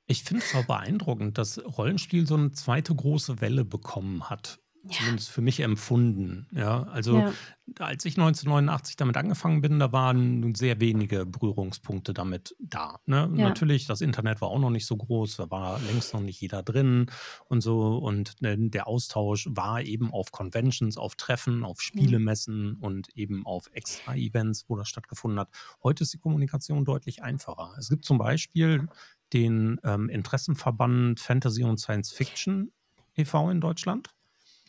Ich 0.08 0.24
finde 0.24 0.44
es 0.44 0.54
auch 0.54 0.66
beeindruckend, 0.66 1.38
dass 1.38 1.64
Rollenspiel 1.78 2.28
so 2.28 2.36
eine 2.36 2.52
zweite 2.52 2.94
große 2.94 3.40
Welle 3.40 3.64
bekommen 3.64 4.30
hat. 4.30 4.60
Zumindest 4.92 5.30
für 5.30 5.42
mich 5.42 5.60
empfunden. 5.62 6.48
Ja, 6.52 6.84
also 6.84 7.18
Ja. 7.18 7.34
als 7.80 8.06
ich 8.06 8.18
1989 8.18 8.96
damit 8.96 9.18
angefangen 9.18 9.62
bin, 9.62 9.80
da 9.80 9.92
waren 9.92 10.42
nun 10.42 10.54
sehr 10.54 10.80
wenige 10.80 11.26
Berührungspunkte 11.26 12.14
damit 12.14 12.56
da. 12.60 13.00
Ne? 13.06 13.30
Ja. 13.36 13.48
Natürlich, 13.50 13.88
das 13.88 14.02
Internet 14.02 14.42
war 14.42 14.50
auch 14.50 14.60
noch 14.60 14.70
nicht 14.70 14.86
so 14.86 14.96
groß, 14.96 15.38
da 15.38 15.50
war 15.50 15.80
längst 15.82 16.14
noch 16.14 16.22
nicht 16.22 16.40
jeder 16.40 16.62
drin 16.62 17.08
und 17.46 17.62
so. 17.62 17.98
Und 17.98 18.42
ne, 18.42 18.58
der 18.58 18.88
Austausch 18.88 19.48
war 19.50 19.82
eben 19.82 20.12
auf 20.12 20.32
Conventions, 20.32 20.98
auf 20.98 21.16
Treffen, 21.16 21.64
auf 21.64 21.82
Spielemessen 21.82 22.76
und 22.76 23.10
eben 23.16 23.46
auf 23.46 23.70
Extra-Events, 23.74 24.66
wo 24.68 24.76
das 24.76 24.88
stattgefunden 24.88 25.40
hat. 25.40 25.50
Heute 25.84 26.04
ist 26.04 26.14
die 26.14 26.20
Kommunikation 26.20 26.86
deutlich 26.86 27.24
einfacher. 27.24 27.74
Es 27.80 27.90
gibt 27.90 28.06
zum 28.06 28.18
Beispiel 28.18 28.88
den 29.34 29.80
ähm, 29.84 30.10
Interessenverband 30.10 31.20
Fantasy 31.20 31.64
und 31.64 31.80
Science 31.80 32.12
Fiction 32.12 32.72
e.V. 33.16 33.50
in 33.50 33.62
Deutschland. 33.62 34.10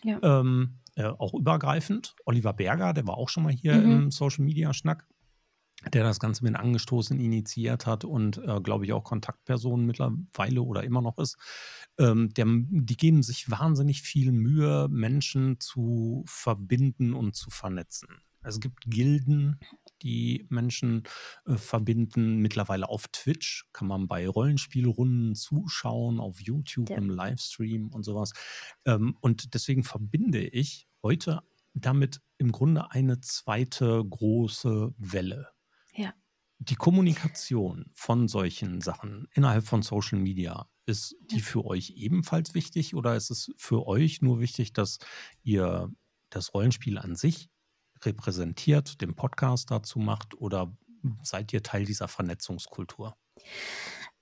Ja. 0.05 0.19
Ähm, 0.23 0.79
äh, 0.97 1.05
auch 1.05 1.35
übergreifend. 1.35 2.15
Oliver 2.25 2.53
Berger, 2.53 2.93
der 2.93 3.07
war 3.07 3.17
auch 3.19 3.29
schon 3.29 3.43
mal 3.43 3.53
hier 3.53 3.75
Mhm. 3.75 3.93
im 3.93 4.11
Social 4.11 4.45
Media 4.45 4.73
Schnack, 4.73 5.07
der 5.93 6.05
das 6.05 6.21
Ganze 6.21 6.43
mit 6.45 6.57
angestoßen, 6.57 7.19
initiiert 7.21 7.87
hat 7.87 8.05
und 8.05 8.39
äh, 8.39 8.61
glaube 8.63 8.85
ich 8.87 8.93
auch 8.93 9.05
Kontaktperson 9.05 9.85
mittlerweile 9.87 10.63
oder 10.63 10.85
immer 10.85 11.03
noch 11.03 11.19
ist. 11.19 11.37
Ähm, 11.99 12.31
der, 12.35 12.47
die 12.49 12.97
geben 12.97 13.23
sich 13.23 13.51
wahnsinnig 13.51 14.03
viel 14.03 14.33
Mühe, 14.33 14.89
Menschen 14.91 15.61
zu 15.61 16.25
verbinden 16.27 17.13
und 17.15 17.35
zu 17.37 17.51
vernetzen. 17.51 18.09
Es 18.43 18.61
gibt 18.61 18.85
Gilden, 18.91 19.59
die 20.03 20.47
Menschen 20.49 21.05
äh, 21.47 21.57
verbinden. 21.57 22.39
Mittlerweile 22.39 22.89
auf 22.89 23.09
Twitch 23.09 23.67
kann 23.73 23.89
man 23.89 24.09
bei 24.09 24.29
Rollenspielrunden 24.29 25.35
zuschauen, 25.35 26.21
auf 26.21 26.41
YouTube 26.41 26.91
Ja. 26.91 26.97
im 26.97 27.11
Livestream 27.11 27.89
und 27.89 28.03
sowas. 28.05 28.33
Ähm, 28.85 29.17
und 29.21 29.55
deswegen 29.55 29.85
verbinde 29.85 30.47
ich 30.47 30.87
heute 31.03 31.41
damit 31.75 32.21
im 32.39 32.53
Grunde 32.53 32.91
eine 32.91 33.21
zweite 33.21 34.03
große 34.05 34.95
Welle. 34.97 35.49
Ja. 35.95 36.15
Die 36.59 36.75
Kommunikation 36.77 37.91
von 37.95 38.29
solchen 38.29 38.81
Sachen 38.81 39.29
innerhalb 39.35 39.67
von 39.67 39.83
Social 39.83 40.19
Media, 40.19 40.69
ist 40.87 41.17
die 41.33 41.41
für 41.41 41.65
euch 41.65 41.91
ebenfalls 41.97 42.55
wichtig 42.55 42.95
oder 42.95 43.17
ist 43.17 43.31
es 43.31 43.53
für 43.57 43.87
euch 43.87 44.23
nur 44.23 44.41
wichtig, 44.41 44.73
dass 44.73 44.99
ihr 45.43 45.91
das 46.31 46.55
Rollenspiel 46.55 46.97
an 46.99 47.17
sich 47.17 47.51
repräsentiert, 48.05 49.01
den 49.01 49.15
Podcast 49.15 49.71
dazu 49.71 49.99
macht 49.99 50.41
oder 50.41 50.73
seid 51.23 51.53
ihr 51.53 51.63
Teil 51.63 51.85
dieser 51.85 52.09
Vernetzungskultur? 52.09 53.17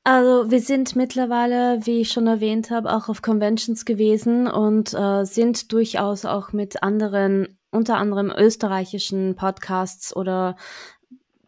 Also 0.07 0.51
wir 0.51 0.61
sind 0.61 0.97
mittlerweile, 0.97 1.79
wie 1.87 2.03
ich 2.03 2.11
schon 2.11 2.27
erwähnt 2.27 2.71
habe, 2.71 2.93
auch 2.93 3.09
auf 3.09 3.23
Conventions 3.23 3.87
gewesen 3.87 4.47
und 4.47 4.93
äh, 4.93 5.25
sind 5.25 5.73
durchaus 5.73 6.27
auch 6.27 6.53
mit 6.53 6.83
anderen, 6.83 7.59
unter 7.71 7.97
anderem 7.97 8.31
österreichischen 8.31 9.35
Podcasts 9.35 10.15
oder 10.15 10.57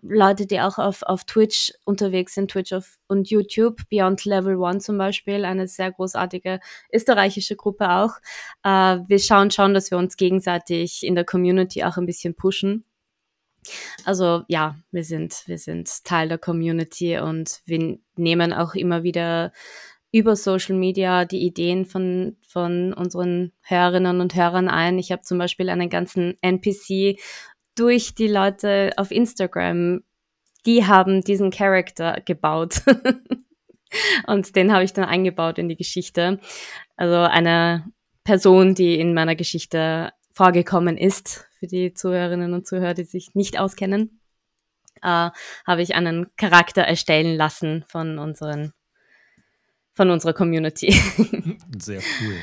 Leute, 0.08 0.46
die 0.46 0.60
auch 0.60 0.78
auf, 0.78 1.02
auf 1.02 1.24
Twitch 1.24 1.72
unterwegs 1.84 2.34
sind, 2.34 2.50
Twitch 2.50 2.72
auf, 2.72 2.98
und 3.08 3.30
YouTube, 3.30 3.82
Beyond 3.90 4.24
Level 4.24 4.56
One 4.56 4.78
zum 4.78 4.98
Beispiel, 4.98 5.44
eine 5.44 5.68
sehr 5.68 5.92
großartige 5.92 6.60
österreichische 6.92 7.56
Gruppe 7.56 7.90
auch. 7.90 8.12
Äh, 8.62 8.98
wir 9.06 9.18
schauen 9.18 9.50
schon, 9.50 9.74
dass 9.74 9.90
wir 9.90 9.98
uns 9.98 10.16
gegenseitig 10.16 11.04
in 11.04 11.14
der 11.14 11.24
Community 11.24 11.84
auch 11.84 11.96
ein 11.96 12.06
bisschen 12.06 12.34
pushen. 12.34 12.84
Also 14.04 14.42
ja, 14.48 14.76
wir 14.90 15.04
sind, 15.04 15.42
wir 15.46 15.58
sind 15.58 16.04
Teil 16.04 16.28
der 16.28 16.38
Community 16.38 17.18
und 17.18 17.60
wir 17.64 17.98
nehmen 18.16 18.52
auch 18.52 18.74
immer 18.74 19.02
wieder 19.02 19.52
über 20.12 20.36
Social 20.36 20.76
Media 20.76 21.24
die 21.24 21.44
Ideen 21.44 21.84
von, 21.84 22.36
von 22.46 22.92
unseren 22.94 23.52
Hörerinnen 23.62 24.20
und 24.20 24.34
Hörern 24.34 24.68
ein. 24.68 24.98
Ich 24.98 25.12
habe 25.12 25.22
zum 25.22 25.38
Beispiel 25.38 25.68
einen 25.68 25.90
ganzen 25.90 26.38
NPC 26.40 27.18
durch 27.76 28.14
die 28.14 28.28
Leute 28.28 28.92
auf 28.96 29.10
Instagram, 29.10 30.02
die 30.64 30.86
haben 30.86 31.22
diesen 31.22 31.50
Charakter 31.50 32.20
gebaut. 32.24 32.82
und 34.26 34.56
den 34.56 34.72
habe 34.72 34.84
ich 34.84 34.92
dann 34.92 35.04
eingebaut 35.04 35.58
in 35.58 35.68
die 35.68 35.76
Geschichte. 35.76 36.40
Also 36.96 37.16
eine 37.16 37.84
Person, 38.24 38.74
die 38.74 38.98
in 38.98 39.14
meiner 39.14 39.36
Geschichte 39.36 40.12
vorgekommen 40.32 40.98
ist, 40.98 41.46
für 41.58 41.66
die 41.66 41.94
Zuhörerinnen 41.94 42.52
und 42.52 42.66
Zuhörer, 42.66 42.94
die 42.94 43.04
sich 43.04 43.34
nicht 43.34 43.58
auskennen, 43.58 44.20
äh, 45.02 45.30
habe 45.66 45.82
ich 45.82 45.94
einen 45.94 46.26
Charakter 46.36 46.82
erstellen 46.82 47.36
lassen 47.36 47.84
von 47.86 48.18
unseren 48.18 48.72
von 49.94 50.10
unserer 50.10 50.34
Community. 50.34 50.92
Sehr 51.78 52.02
cool. 52.20 52.36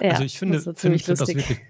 ja, 0.00 0.10
also 0.10 0.24
ich 0.24 0.38
finde, 0.38 0.56
das 0.56 0.64
finde, 0.64 0.78
ziemlich 0.80 1.04
finde 1.04 1.20
das 1.20 1.28
wirklich 1.28 1.60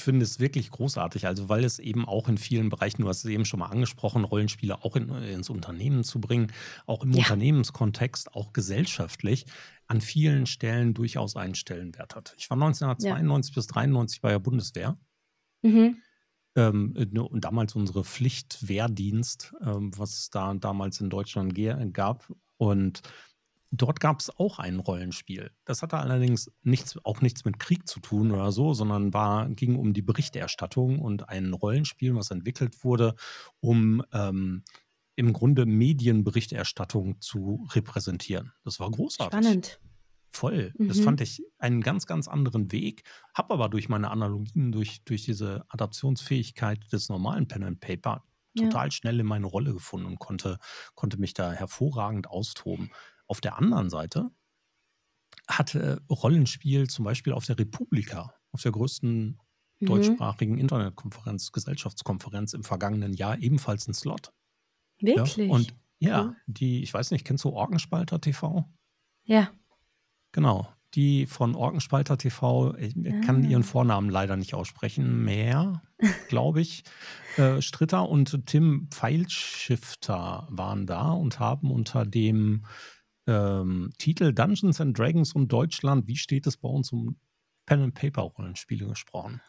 finde 0.00 0.24
es 0.24 0.40
wirklich 0.40 0.70
großartig, 0.70 1.26
also 1.26 1.48
weil 1.48 1.64
es 1.64 1.78
eben 1.78 2.06
auch 2.06 2.28
in 2.28 2.38
vielen 2.38 2.68
Bereichen, 2.68 3.02
du 3.02 3.08
hast 3.08 3.24
es 3.24 3.30
eben 3.30 3.44
schon 3.44 3.60
mal 3.60 3.66
angesprochen, 3.66 4.24
Rollenspiele 4.24 4.82
auch 4.84 4.96
in, 4.96 5.08
ins 5.08 5.50
Unternehmen 5.50 6.04
zu 6.04 6.20
bringen, 6.20 6.52
auch 6.86 7.02
im 7.02 7.12
Ja. 7.12 7.18
Unternehmenskontext, 7.18 8.34
auch 8.34 8.52
gesellschaftlich, 8.52 9.46
an 9.86 10.00
vielen 10.00 10.46
Stellen 10.46 10.94
durchaus 10.94 11.36
einen 11.36 11.54
Stellenwert 11.54 12.14
hat. 12.14 12.34
Ich 12.38 12.48
war 12.50 12.56
1992 12.56 13.54
bis 13.54 13.66
93 13.66 14.20
bei 14.20 14.30
der 14.30 14.38
Bundeswehr. 14.38 14.96
Mhm. 15.62 15.96
Ähm, 16.56 16.94
äh, 16.96 17.06
ne, 17.06 17.22
und 17.22 17.44
damals 17.44 17.74
unsere 17.74 18.04
Pflichtwehrdienst, 18.04 19.54
ähm, 19.64 19.90
was 19.96 20.18
es 20.18 20.30
da 20.30 20.52
damals 20.54 21.00
in 21.00 21.10
Deutschland 21.10 21.58
gab. 21.92 22.32
Und 22.56 23.02
dort 23.70 24.00
gab 24.00 24.20
es 24.20 24.30
auch 24.36 24.58
ein 24.58 24.78
Rollenspiel. 24.80 25.52
Das 25.64 25.82
hatte 25.82 25.98
allerdings 25.98 26.50
nichts, 26.62 26.98
auch 27.04 27.20
nichts 27.20 27.44
mit 27.44 27.58
Krieg 27.58 27.88
zu 27.88 28.00
tun 28.00 28.32
oder 28.32 28.52
so, 28.52 28.74
sondern 28.74 29.14
war, 29.14 29.48
ging 29.50 29.76
um 29.76 29.92
die 29.94 30.02
Berichterstattung 30.02 30.98
und 31.00 31.28
ein 31.28 31.52
Rollenspiel, 31.52 32.14
was 32.14 32.30
entwickelt 32.30 32.84
wurde, 32.84 33.14
um 33.60 34.02
ähm, 34.12 34.64
im 35.16 35.32
Grunde 35.32 35.66
Medienberichterstattung 35.66 37.20
zu 37.20 37.66
repräsentieren. 37.72 38.52
Das 38.64 38.80
war 38.80 38.90
großartig. 38.90 39.30
Spannend. 39.32 39.80
Voll. 40.32 40.76
Das 40.86 40.98
Mhm. 40.98 41.04
fand 41.04 41.20
ich 41.20 41.42
einen 41.58 41.80
ganz, 41.80 42.06
ganz 42.06 42.28
anderen 42.28 42.70
Weg. 42.72 43.02
Hab 43.34 43.50
aber 43.50 43.68
durch 43.68 43.88
meine 43.88 44.10
Analogien, 44.10 44.70
durch, 44.72 45.02
durch 45.04 45.24
diese 45.24 45.64
Adaptionsfähigkeit 45.68 46.92
des 46.92 47.08
normalen 47.08 47.48
Pen 47.48 47.64
and 47.64 47.80
Paper 47.80 48.24
Ja. 48.54 48.64
total 48.64 48.92
schnell 48.92 49.18
in 49.20 49.26
meine 49.26 49.46
Rolle 49.46 49.72
gefunden 49.74 50.06
und 50.06 50.18
konnte, 50.20 50.58
konnte 50.94 51.18
mich 51.18 51.34
da 51.34 51.52
hervorragend 51.52 52.28
austoben. 52.28 52.90
Auf 53.30 53.40
der 53.40 53.56
anderen 53.58 53.90
Seite 53.90 54.30
hatte 55.46 56.02
Rollenspiel 56.10 56.88
zum 56.88 57.04
Beispiel 57.04 57.32
auf 57.32 57.44
der 57.46 57.58
Republika, 57.58 58.34
auf 58.52 58.62
der 58.62 58.72
größten 58.72 59.38
Mhm. 59.82 59.86
deutschsprachigen 59.86 60.58
Internetkonferenz, 60.58 61.52
Gesellschaftskonferenz 61.52 62.52
im 62.52 62.64
vergangenen 62.64 63.14
Jahr 63.14 63.38
ebenfalls 63.38 63.86
einen 63.86 63.94
Slot. 63.94 64.32
Ja? 64.98 65.16
Wirklich? 65.16 65.48
Und 65.50 65.74
ja, 66.00 66.22
Cool. 66.24 66.36
die, 66.46 66.82
ich 66.82 66.92
weiß 66.92 67.12
nicht, 67.12 67.24
kennst 67.24 67.44
du 67.44 67.50
Orgenspalter 67.50 68.20
TV? 68.20 68.68
ja. 69.24 69.50
Genau. 70.32 70.68
Die 70.94 71.26
von 71.26 71.54
Orgenspalter 71.54 72.18
TV, 72.18 72.74
ich 72.76 72.94
kann 73.24 73.48
ihren 73.48 73.62
Ah. 73.62 73.66
Vornamen 73.66 74.10
leider 74.10 74.36
nicht 74.36 74.54
aussprechen, 74.54 75.24
mehr, 75.24 75.82
glaube 76.28 76.60
ich. 76.60 76.82
Äh, 77.36 77.62
Stritter 77.62 78.08
und 78.08 78.44
Tim 78.46 78.88
Pfeilschifter 78.90 80.46
waren 80.50 80.86
da 80.86 81.10
und 81.12 81.38
haben 81.38 81.70
unter 81.70 82.04
dem 82.06 82.64
ähm, 83.30 83.90
Titel 83.98 84.32
Dungeons 84.32 84.80
and 84.80 84.98
Dragons 84.98 85.32
und 85.32 85.48
Deutschland, 85.48 86.06
wie 86.06 86.16
steht 86.16 86.46
es 86.46 86.56
bei 86.56 86.68
uns 86.68 86.92
um 86.92 87.16
Pen 87.66 87.82
and 87.82 87.94
Paper 87.94 88.22
Rollenspiele 88.22 88.86
gesprochen? 88.86 89.40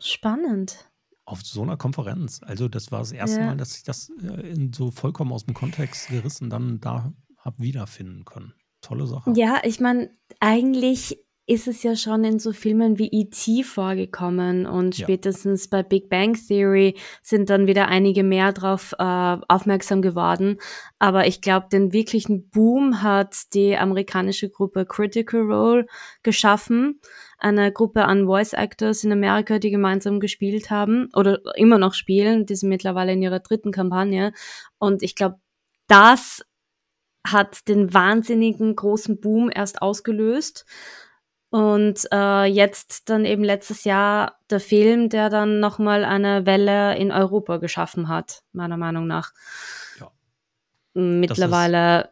Spannend. 0.00 0.90
Auf 1.24 1.42
so 1.42 1.62
einer 1.62 1.76
Konferenz. 1.76 2.40
Also 2.42 2.68
das 2.68 2.90
war 2.90 3.00
das 3.00 3.12
erste 3.12 3.40
Ja. 3.40 3.46
Mal, 3.46 3.56
dass 3.56 3.76
ich 3.76 3.82
das 3.82 4.10
äh, 4.22 4.48
in 4.50 4.72
so 4.72 4.90
vollkommen 4.90 5.32
aus 5.32 5.44
dem 5.44 5.54
Kontext 5.54 6.08
gerissen 6.08 6.50
dann 6.50 6.80
da 6.80 7.12
habe 7.38 7.62
wiederfinden 7.62 8.24
können. 8.24 8.54
Tolle 8.80 9.06
Sache. 9.06 9.32
Ja, 9.36 9.60
ich 9.64 9.80
meine, 9.80 10.10
eigentlich 10.40 11.18
ist 11.48 11.66
es 11.66 11.82
ja 11.82 11.96
schon 11.96 12.24
in 12.24 12.38
so 12.38 12.52
Filmen 12.52 12.98
wie 12.98 13.08
E.T. 13.10 13.62
vorgekommen 13.62 14.66
und 14.66 14.98
Ja. 14.98 15.04
spätestens 15.06 15.68
bei 15.68 15.82
Big 15.82 16.10
Bang 16.10 16.34
Theory 16.34 16.94
sind 17.22 17.48
dann 17.48 17.66
wieder 17.66 17.88
einige 17.88 18.22
mehr 18.22 18.52
drauf 18.52 18.94
äh, 18.98 19.02
aufmerksam 19.48 20.02
geworden. 20.02 20.58
Aber 20.98 21.26
ich 21.26 21.40
glaube, 21.40 21.68
den 21.72 21.94
wirklichen 21.94 22.50
Boom 22.50 23.02
hat 23.02 23.54
die 23.54 23.78
amerikanische 23.78 24.50
Gruppe 24.50 24.84
Critical 24.84 25.40
Role 25.40 25.86
geschaffen. 26.22 27.00
Eine 27.38 27.72
Gruppe 27.72 28.04
an 28.04 28.26
Voice 28.26 28.52
Actors 28.52 29.02
in 29.02 29.12
Amerika, 29.12 29.58
die 29.58 29.70
gemeinsam 29.70 30.20
gespielt 30.20 30.68
haben 30.68 31.08
oder 31.14 31.40
immer 31.56 31.78
noch 31.78 31.94
spielen. 31.94 32.44
Die 32.44 32.56
sind 32.56 32.68
mittlerweile 32.68 33.12
in 33.14 33.22
ihrer 33.22 33.40
dritten 33.40 33.72
Kampagne. 33.72 34.32
Und 34.78 35.02
ich 35.02 35.14
glaube, 35.14 35.36
das 35.86 36.42
hat 37.26 37.68
den 37.68 37.94
wahnsinnigen 37.94 38.76
großen 38.76 39.18
Boom 39.18 39.50
erst 39.54 39.80
ausgelöst. 39.80 40.66
Und 41.50 42.06
äh, 42.12 42.44
jetzt 42.44 43.08
dann 43.08 43.24
eben 43.24 43.42
letztes 43.42 43.84
Jahr 43.84 44.38
der 44.50 44.60
Film, 44.60 45.08
der 45.08 45.30
dann 45.30 45.60
nochmal 45.60 46.04
eine 46.04 46.44
Welle 46.44 46.96
in 46.96 47.10
Europa 47.10 47.56
geschaffen 47.56 48.08
hat, 48.08 48.42
meiner 48.52 48.76
Meinung 48.76 49.06
nach. 49.06 49.32
Ja. 49.98 50.10
Mittlerweile, 50.92 52.10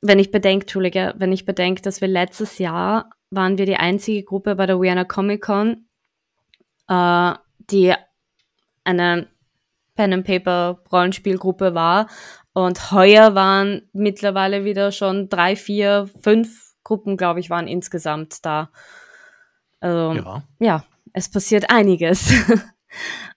wenn 0.00 0.18
ich 0.18 0.32
bedenke, 0.32 0.64
Entschuldige, 0.64 1.14
wenn 1.18 1.32
ich 1.32 1.44
bedenke, 1.44 1.82
dass 1.82 2.00
wir 2.00 2.08
letztes 2.08 2.58
Jahr 2.58 3.10
waren 3.30 3.58
wir 3.58 3.66
die 3.66 3.76
einzige 3.76 4.24
Gruppe 4.24 4.56
bei 4.56 4.66
der 4.66 4.80
Vienna 4.80 5.04
Comic 5.04 5.42
Con, 5.42 5.86
äh, 6.88 7.32
die 7.70 7.94
eine 8.84 9.28
Pen 9.94 10.12
and 10.12 10.26
Paper 10.26 10.82
Rollenspielgruppe 10.90 11.74
war. 11.74 12.08
Und 12.54 12.92
heuer 12.92 13.34
waren 13.34 13.88
mittlerweile 13.92 14.64
wieder 14.64 14.92
schon 14.92 15.28
drei, 15.28 15.56
vier, 15.56 16.10
fünf 16.20 16.61
Gruppen, 16.84 17.16
glaube 17.16 17.40
ich, 17.40 17.50
waren 17.50 17.68
insgesamt 17.68 18.44
da. 18.44 18.70
Also, 19.80 20.12
ja, 20.12 20.42
Ja. 20.58 20.84
es 21.12 21.30
passiert 21.30 21.70
einiges. 21.70 22.32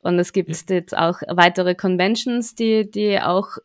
Und 0.01 0.19
es 0.19 0.33
gibt 0.33 0.49
jetzt 0.69 0.95
auch 0.95 1.21
weitere 1.27 1.75
Conventions, 1.75 2.55
die, 2.55 2.89
die 2.89 3.19
auch 3.21 3.57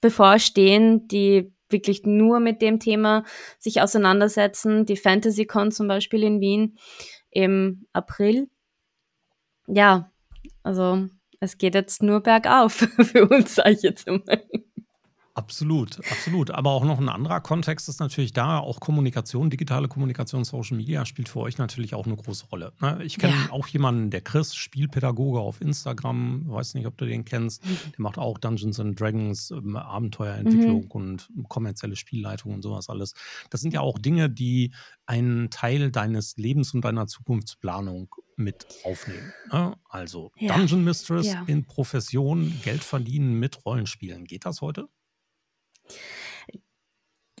bevorstehen, 0.00 1.08
die 1.08 1.52
wirklich 1.68 2.04
nur 2.04 2.38
mit 2.40 2.62
dem 2.62 2.78
Thema 2.78 3.24
sich 3.58 3.80
auseinandersetzen. 3.80 4.86
Die 4.86 4.96
FantasyCon 4.96 5.72
zum 5.72 5.88
Beispiel 5.88 6.22
in 6.22 6.40
Wien 6.40 6.78
im 7.30 7.86
April. 7.92 8.48
Ja, 9.66 10.10
also 10.62 11.08
es 11.40 11.58
geht 11.58 11.74
jetzt 11.74 12.02
nur 12.02 12.20
bergauf 12.20 12.72
für 13.02 13.28
uns, 13.28 13.56
sage 13.56 13.70
ich 13.72 13.82
jetzt 13.82 14.06
einmal. 14.06 14.44
Absolut, 15.34 15.98
absolut. 16.10 16.50
Aber 16.50 16.72
auch 16.72 16.84
noch 16.84 17.00
ein 17.00 17.08
anderer 17.08 17.40
Kontext 17.40 17.88
ist 17.88 18.00
natürlich 18.00 18.34
da, 18.34 18.58
auch 18.58 18.80
Kommunikation, 18.80 19.48
digitale 19.48 19.88
Kommunikation, 19.88 20.44
Social 20.44 20.76
Media 20.76 21.06
spielt 21.06 21.30
für 21.30 21.40
euch 21.40 21.56
natürlich 21.56 21.94
auch 21.94 22.04
eine 22.04 22.16
große 22.16 22.46
Rolle. 22.46 22.74
Ne? 22.80 23.00
Ich 23.02 23.16
kenne 23.16 23.32
ja. 23.32 23.50
auch 23.50 23.66
jemanden, 23.66 24.10
der 24.10 24.20
Chris, 24.20 24.54
Spielpädagoge 24.54 25.40
auf 25.40 25.62
Instagram, 25.62 26.50
weiß 26.50 26.74
nicht, 26.74 26.86
ob 26.86 26.98
du 26.98 27.06
den 27.06 27.24
kennst, 27.24 27.64
mhm. 27.64 27.78
der 27.92 28.02
macht 28.02 28.18
auch 28.18 28.36
Dungeons 28.36 28.78
and 28.78 29.00
Dragons, 29.00 29.50
ähm, 29.52 29.76
Abenteuerentwicklung 29.76 30.84
mhm. 30.84 30.90
und 30.90 31.30
kommerzielle 31.48 31.96
Spielleitung 31.96 32.52
und 32.52 32.62
sowas 32.62 32.90
alles. 32.90 33.14
Das 33.48 33.62
sind 33.62 33.72
ja 33.72 33.80
auch 33.80 33.98
Dinge, 33.98 34.28
die 34.28 34.74
einen 35.06 35.48
Teil 35.48 35.90
deines 35.90 36.36
Lebens 36.36 36.74
und 36.74 36.84
deiner 36.84 37.06
Zukunftsplanung 37.06 38.14
mit 38.36 38.66
aufnehmen. 38.84 39.32
Ne? 39.50 39.76
Also 39.88 40.30
ja. 40.36 40.56
Dungeon 40.56 40.84
Mistress 40.84 41.26
ja. 41.26 41.42
in 41.46 41.64
Profession, 41.64 42.52
Geld 42.62 42.84
verdienen 42.84 43.38
mit 43.38 43.64
Rollenspielen. 43.64 44.24
Geht 44.24 44.44
das 44.44 44.60
heute? 44.60 44.88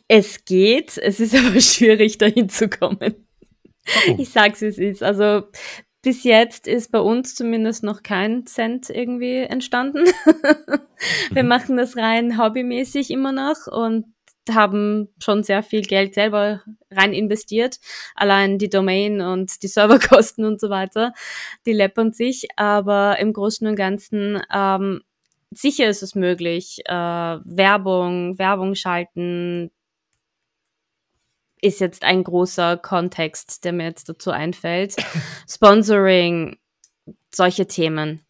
Es 0.08 0.44
geht, 0.44 0.98
es 0.98 1.20
ist 1.20 1.34
aber 1.46 1.60
schwierig, 1.60 2.18
dahin 2.18 2.48
zu 2.48 2.68
kommen. 2.68 3.26
Oh. 4.08 4.16
Ich 4.18 4.30
sag's, 4.30 4.60
wie 4.60 4.66
es 4.66 4.78
ist. 4.78 5.02
Also 5.02 5.44
bis 6.02 6.24
jetzt 6.24 6.66
ist 6.66 6.90
bei 6.90 6.98
uns 6.98 7.34
zumindest 7.34 7.84
noch 7.84 8.02
kein 8.02 8.44
Cent 8.46 8.90
irgendwie 8.90 9.38
entstanden. 9.38 10.04
Wir 11.30 11.42
mhm. 11.42 11.48
machen 11.48 11.76
das 11.76 11.96
rein 11.96 12.38
hobbymäßig 12.38 13.10
immer 13.10 13.32
noch 13.32 13.66
und 13.68 14.06
haben 14.50 15.08
schon 15.22 15.44
sehr 15.44 15.62
viel 15.62 15.82
Geld 15.82 16.14
selber 16.14 16.62
rein 16.90 17.12
investiert. 17.12 17.78
Allein 18.16 18.58
die 18.58 18.68
Domain 18.68 19.20
und 19.20 19.62
die 19.62 19.68
Serverkosten 19.68 20.44
und 20.44 20.60
so 20.60 20.68
weiter, 20.68 21.12
die 21.64 21.72
läppern 21.72 22.12
sich. 22.12 22.48
Aber 22.56 23.18
im 23.20 23.32
Großen 23.32 23.66
und 23.66 23.76
Ganzen 23.76 24.42
ähm, 24.52 25.02
sicher 25.54 25.88
ist 25.88 26.02
es 26.02 26.14
möglich, 26.14 26.80
äh, 26.86 26.92
Werbung, 26.92 28.38
Werbung 28.38 28.74
schalten, 28.74 29.70
ist 31.60 31.80
jetzt 31.80 32.02
ein 32.02 32.24
großer 32.24 32.76
Kontext, 32.76 33.64
der 33.64 33.72
mir 33.72 33.84
jetzt 33.84 34.08
dazu 34.08 34.30
einfällt. 34.30 34.96
Sponsoring, 35.48 36.58
solche 37.32 37.66
Themen. 37.66 38.20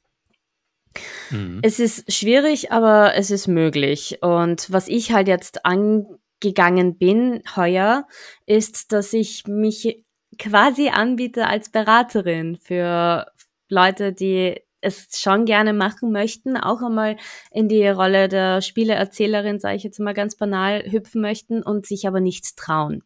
Mhm. 1.30 1.60
Es 1.62 1.80
ist 1.80 2.12
schwierig, 2.12 2.70
aber 2.70 3.14
es 3.14 3.30
ist 3.30 3.48
möglich. 3.48 4.18
Und 4.20 4.70
was 4.70 4.86
ich 4.88 5.12
halt 5.12 5.28
jetzt 5.28 5.64
angegangen 5.64 6.98
bin 6.98 7.42
heuer, 7.56 8.06
ist, 8.46 8.92
dass 8.92 9.14
ich 9.14 9.46
mich 9.46 10.04
quasi 10.38 10.88
anbiete 10.88 11.46
als 11.46 11.70
Beraterin 11.70 12.56
für 12.56 13.26
Leute, 13.68 14.12
die 14.12 14.60
es 14.82 15.20
schon 15.20 15.46
gerne 15.46 15.72
machen 15.72 16.12
möchten, 16.12 16.56
auch 16.56 16.82
einmal 16.82 17.16
in 17.50 17.68
die 17.68 17.88
Rolle 17.88 18.28
der 18.28 18.60
Spieleerzählerin, 18.60 19.58
sage 19.58 19.76
ich 19.76 19.84
jetzt 19.84 20.00
mal 20.00 20.12
ganz 20.12 20.36
banal, 20.36 20.84
hüpfen 20.90 21.22
möchten 21.22 21.62
und 21.62 21.86
sich 21.86 22.06
aber 22.06 22.20
nicht 22.20 22.56
trauen. 22.56 23.02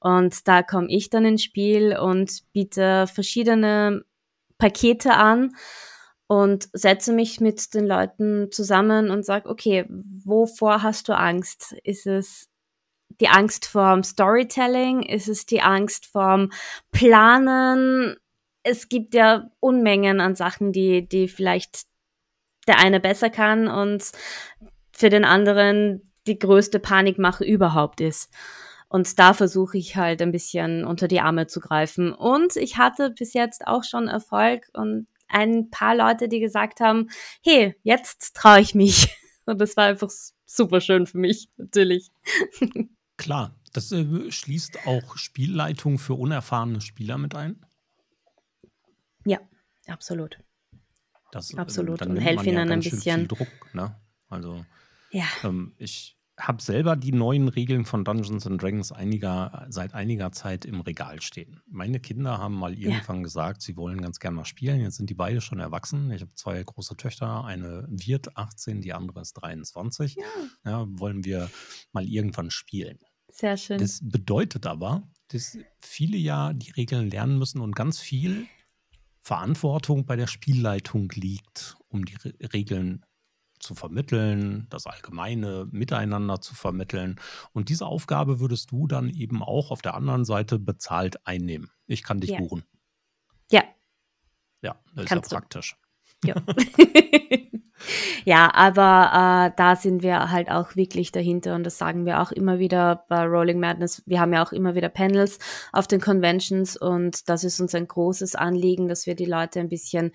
Und 0.00 0.48
da 0.48 0.62
komme 0.62 0.86
ich 0.88 1.10
dann 1.10 1.26
ins 1.26 1.42
Spiel 1.42 1.98
und 1.98 2.40
biete 2.52 3.06
verschiedene 3.06 4.04
Pakete 4.56 5.14
an 5.14 5.54
und 6.26 6.68
setze 6.72 7.12
mich 7.12 7.40
mit 7.40 7.74
den 7.74 7.86
Leuten 7.86 8.52
zusammen 8.52 9.10
und 9.10 9.24
sage, 9.24 9.48
okay, 9.48 9.84
wovor 9.88 10.82
hast 10.82 11.08
du 11.08 11.16
Angst? 11.16 11.74
Ist 11.82 12.06
es 12.06 12.48
die 13.20 13.28
Angst 13.28 13.66
vorm 13.66 14.04
Storytelling? 14.04 15.02
Ist 15.02 15.28
es 15.28 15.44
die 15.44 15.60
Angst 15.60 16.06
vorm 16.06 16.50
Planen? 16.92 18.16
Es 18.62 18.88
gibt 18.88 19.14
ja 19.14 19.50
Unmengen 19.60 20.20
an 20.20 20.34
Sachen, 20.36 20.72
die, 20.72 21.08
die 21.08 21.28
vielleicht 21.28 21.82
der 22.66 22.78
eine 22.78 23.00
besser 23.00 23.30
kann 23.30 23.68
und 23.68 24.12
für 24.92 25.08
den 25.08 25.24
anderen 25.24 26.12
die 26.26 26.38
größte 26.38 26.78
Panikmache 26.78 27.44
überhaupt 27.44 28.00
ist. 28.00 28.30
Und 28.88 29.18
da 29.18 29.34
versuche 29.34 29.78
ich 29.78 29.96
halt 29.96 30.20
ein 30.20 30.32
bisschen 30.32 30.84
unter 30.84 31.08
die 31.08 31.20
Arme 31.20 31.46
zu 31.46 31.60
greifen. 31.60 32.12
Und 32.12 32.56
ich 32.56 32.76
hatte 32.76 33.10
bis 33.10 33.34
jetzt 33.34 33.66
auch 33.66 33.84
schon 33.84 34.08
Erfolg 34.08 34.68
und 34.72 35.06
ein 35.28 35.70
paar 35.70 35.94
Leute, 35.94 36.28
die 36.28 36.40
gesagt 36.40 36.80
haben, 36.80 37.08
hey, 37.42 37.76
jetzt 37.82 38.34
traue 38.34 38.60
ich 38.60 38.74
mich. 38.74 39.16
Und 39.46 39.60
das 39.60 39.76
war 39.76 39.84
einfach 39.84 40.10
super 40.44 40.80
schön 40.80 41.06
für 41.06 41.18
mich, 41.18 41.48
natürlich. 41.56 42.10
Klar, 43.16 43.54
das 43.72 43.92
äh, 43.92 44.30
schließt 44.30 44.86
auch 44.86 45.16
Spielleitung 45.16 45.98
für 45.98 46.14
unerfahrene 46.14 46.80
Spieler 46.80 47.16
mit 47.16 47.34
ein. 47.34 47.64
Ja, 49.24 49.38
absolut. 49.86 50.38
Das, 51.32 51.52
ähm, 51.52 51.58
absolut. 51.58 52.02
Und 52.02 52.16
helfe 52.16 52.46
ihnen 52.46 52.68
ja 52.68 52.74
ein 52.74 52.80
bisschen. 52.80 53.28
Druck, 53.28 53.74
ne? 53.74 53.96
Also, 54.28 54.64
ja. 55.10 55.24
Ähm, 55.44 55.74
ich 55.78 56.16
habe 56.38 56.62
selber 56.62 56.96
die 56.96 57.12
neuen 57.12 57.48
Regeln 57.48 57.84
von 57.84 58.04
Dungeons 58.04 58.46
and 58.46 58.62
Dragons 58.62 58.92
einiger, 58.92 59.66
seit 59.68 59.94
einiger 59.94 60.32
Zeit 60.32 60.64
im 60.64 60.80
Regal 60.80 61.20
stehen. 61.20 61.60
Meine 61.66 62.00
Kinder 62.00 62.38
haben 62.38 62.54
mal 62.54 62.74
irgendwann 62.74 63.16
ja. 63.16 63.22
gesagt, 63.22 63.62
sie 63.62 63.76
wollen 63.76 64.00
ganz 64.00 64.18
gerne 64.18 64.36
mal 64.36 64.44
spielen. 64.44 64.80
Jetzt 64.80 64.96
sind 64.96 65.10
die 65.10 65.14
beide 65.14 65.40
schon 65.40 65.60
erwachsen. 65.60 66.10
Ich 66.10 66.22
habe 66.22 66.34
zwei 66.34 66.62
große 66.62 66.96
Töchter. 66.96 67.44
Eine 67.44 67.86
wird 67.90 68.36
18, 68.36 68.80
die 68.80 68.92
andere 68.92 69.20
ist 69.20 69.34
23. 69.34 70.16
Ja. 70.16 70.24
ja. 70.64 70.86
wollen 70.88 71.24
wir 71.24 71.50
mal 71.92 72.06
irgendwann 72.06 72.50
spielen. 72.50 72.98
Sehr 73.28 73.56
schön. 73.56 73.78
Das 73.78 74.00
bedeutet 74.02 74.66
aber, 74.66 75.08
dass 75.28 75.58
viele 75.80 76.16
ja 76.16 76.52
die 76.52 76.70
Regeln 76.72 77.10
lernen 77.10 77.38
müssen 77.38 77.60
und 77.60 77.76
ganz 77.76 78.00
viel 78.00 78.46
Verantwortung 79.22 80.06
bei 80.06 80.16
der 80.16 80.26
Spielleitung 80.26 81.10
liegt, 81.14 81.76
um 81.88 82.04
die 82.04 82.16
Re 82.16 82.34
Regeln 82.52 83.04
zu 83.58 83.74
vermitteln, 83.74 84.66
das 84.70 84.86
allgemeine 84.86 85.68
Miteinander 85.70 86.40
zu 86.40 86.54
vermitteln. 86.54 87.20
Und 87.52 87.68
diese 87.68 87.86
Aufgabe 87.86 88.40
würdest 88.40 88.70
du 88.70 88.86
dann 88.86 89.10
eben 89.10 89.42
auch 89.42 89.70
auf 89.70 89.82
der 89.82 89.94
anderen 89.94 90.24
Seite 90.24 90.58
bezahlt 90.58 91.26
einnehmen. 91.26 91.70
Ich 91.86 92.02
kann 92.02 92.20
dich 92.20 92.30
ja. 92.30 92.38
buchen. 92.38 92.64
Ja. 93.50 93.64
Ja, 94.62 94.80
das 94.94 95.06
Kannst 95.06 95.26
ist 95.26 95.32
ja 95.32 95.38
praktisch. 95.38 95.76
Ja. 96.24 96.34
ja, 98.24 98.52
aber 98.54 99.50
äh, 99.50 99.56
da 99.56 99.76
sind 99.76 100.02
wir 100.02 100.30
halt 100.30 100.50
auch 100.50 100.76
wirklich 100.76 101.12
dahinter 101.12 101.54
und 101.54 101.64
das 101.64 101.78
sagen 101.78 102.06
wir 102.06 102.20
auch 102.20 102.32
immer 102.32 102.58
wieder 102.58 103.04
bei 103.08 103.24
Rolling 103.24 103.60
Madness. 103.60 104.02
Wir 104.06 104.20
haben 104.20 104.32
ja 104.32 104.44
auch 104.44 104.52
immer 104.52 104.74
wieder 104.74 104.88
Panels 104.88 105.38
auf 105.72 105.86
den 105.86 106.00
Conventions 106.00 106.76
und 106.76 107.28
das 107.28 107.44
ist 107.44 107.60
uns 107.60 107.74
ein 107.74 107.88
großes 107.88 108.34
Anliegen, 108.34 108.88
dass 108.88 109.06
wir 109.06 109.14
die 109.14 109.24
Leute 109.24 109.60
ein 109.60 109.68
bisschen 109.68 110.12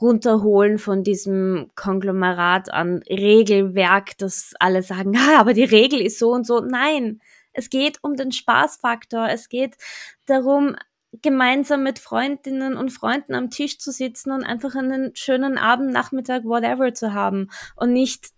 runterholen 0.00 0.78
von 0.78 1.02
diesem 1.02 1.70
Konglomerat 1.74 2.72
an 2.72 3.02
Regelwerk, 3.08 4.16
dass 4.18 4.52
alle 4.60 4.82
sagen, 4.82 5.16
ah, 5.18 5.40
aber 5.40 5.54
die 5.54 5.64
Regel 5.64 6.00
ist 6.00 6.18
so 6.18 6.30
und 6.30 6.46
so. 6.46 6.60
Nein, 6.60 7.20
es 7.52 7.70
geht 7.70 7.98
um 8.02 8.14
den 8.14 8.32
Spaßfaktor. 8.32 9.28
Es 9.28 9.48
geht 9.48 9.76
darum, 10.26 10.76
gemeinsam 11.22 11.82
mit 11.82 11.98
Freundinnen 11.98 12.76
und 12.76 12.90
Freunden 12.90 13.34
am 13.34 13.50
Tisch 13.50 13.78
zu 13.78 13.90
sitzen 13.90 14.30
und 14.30 14.44
einfach 14.44 14.74
einen 14.74 15.14
schönen 15.14 15.58
Abend, 15.58 15.92
Nachmittag, 15.92 16.44
whatever 16.44 16.92
zu 16.92 17.14
haben 17.14 17.50
und 17.76 17.92
nicht, 17.92 18.28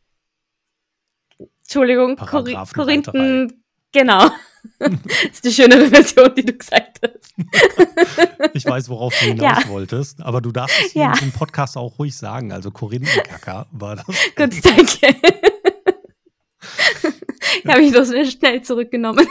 Entschuldigung, 1.63 2.17
Korinthen, 2.17 3.65
genau. 3.93 4.31
das 4.79 4.91
ist 5.33 5.45
die 5.45 5.53
schönere 5.53 5.87
Version, 5.87 6.35
die 6.35 6.45
du 6.45 6.53
gesagt 6.53 7.01
hast. 7.03 7.35
ich 8.55 8.65
weiß, 8.65 8.89
worauf 8.89 9.19
du 9.19 9.27
hinaus 9.27 9.65
ja. 9.65 9.69
wolltest, 9.69 10.21
aber 10.21 10.41
du 10.41 10.53
darfst 10.53 10.81
es 10.87 10.95
ja. 10.95 11.13
im 11.21 11.33
Podcast 11.33 11.77
auch 11.77 11.99
ruhig 11.99 12.17
sagen. 12.17 12.53
Also 12.53 12.71
Korinthenkacker 12.71 13.67
war 13.73 13.97
das. 13.97 14.07
Gut, 14.37 14.65
danke. 14.65 15.17
Habe 17.67 17.83
ich 17.83 17.93
das 17.93 18.09
schnell 18.33 18.63
zurückgenommen. 18.63 19.27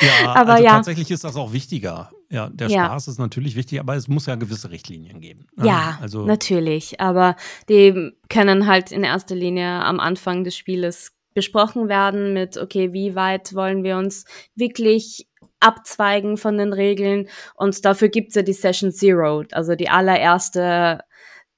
Ja, 0.00 0.34
aber 0.34 0.54
also 0.54 0.64
ja. 0.64 0.70
tatsächlich 0.72 1.10
ist 1.10 1.24
das 1.24 1.36
auch 1.36 1.52
wichtiger. 1.52 2.10
Ja, 2.30 2.48
der 2.48 2.68
ja. 2.68 2.86
Spaß 2.86 3.08
ist 3.08 3.18
natürlich 3.18 3.56
wichtig, 3.56 3.80
aber 3.80 3.96
es 3.96 4.08
muss 4.08 4.26
ja 4.26 4.36
gewisse 4.36 4.70
Richtlinien 4.70 5.20
geben. 5.20 5.46
Ne? 5.56 5.66
Ja, 5.66 5.98
also 6.00 6.24
natürlich. 6.24 7.00
Aber 7.00 7.36
die 7.68 8.12
können 8.28 8.66
halt 8.66 8.92
in 8.92 9.02
erster 9.02 9.34
Linie 9.34 9.66
am 9.66 9.98
Anfang 9.98 10.44
des 10.44 10.56
Spieles 10.56 11.12
besprochen 11.34 11.88
werden 11.88 12.32
mit, 12.32 12.56
okay, 12.56 12.92
wie 12.92 13.14
weit 13.14 13.54
wollen 13.54 13.82
wir 13.82 13.96
uns 13.96 14.24
wirklich 14.54 15.28
abzweigen 15.60 16.36
von 16.36 16.56
den 16.56 16.72
Regeln? 16.72 17.28
Und 17.54 17.84
dafür 17.84 18.08
gibt's 18.08 18.34
ja 18.34 18.42
die 18.42 18.52
Session 18.52 18.92
Zero, 18.92 19.44
also 19.52 19.74
die 19.74 19.88
allererste, 19.88 21.00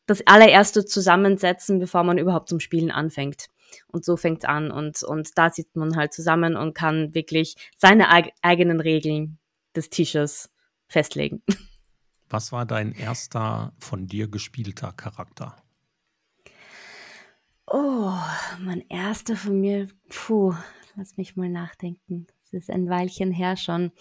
das 0.06 0.26
allererste 0.26 0.84
Zusammensetzen, 0.84 1.78
bevor 1.78 2.02
man 2.02 2.18
überhaupt 2.18 2.48
zum 2.48 2.60
Spielen 2.60 2.90
anfängt. 2.90 3.46
Und 3.86 4.04
so 4.04 4.16
fängt 4.16 4.44
es 4.44 4.48
an. 4.48 4.70
Und, 4.70 5.02
und 5.02 5.36
da 5.36 5.50
sitzt 5.50 5.76
man 5.76 5.96
halt 5.96 6.12
zusammen 6.12 6.56
und 6.56 6.74
kann 6.74 7.14
wirklich 7.14 7.56
seine 7.76 8.08
eigenen 8.42 8.80
Regeln 8.80 9.38
des 9.74 9.90
Tisches 9.90 10.50
festlegen. 10.88 11.42
Was 12.28 12.50
war 12.50 12.64
dein 12.64 12.92
erster 12.92 13.74
von 13.78 14.06
dir 14.06 14.26
gespielter 14.26 14.92
Charakter? 14.92 15.56
Oh, 17.66 18.12
mein 18.58 18.82
erster 18.88 19.36
von 19.36 19.60
mir, 19.60 19.88
puh, 20.08 20.54
lass 20.96 21.16
mich 21.16 21.36
mal 21.36 21.48
nachdenken. 21.48 22.26
Das 22.50 22.62
ist 22.62 22.70
ein 22.70 22.88
Weilchen 22.88 23.32
her 23.32 23.56
schon. 23.56 23.92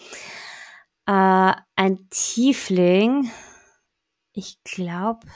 Äh, 1.06 1.54
ein 1.76 2.08
Tiefling. 2.10 3.30
Ich 4.34 4.64
glaube, 4.64 5.28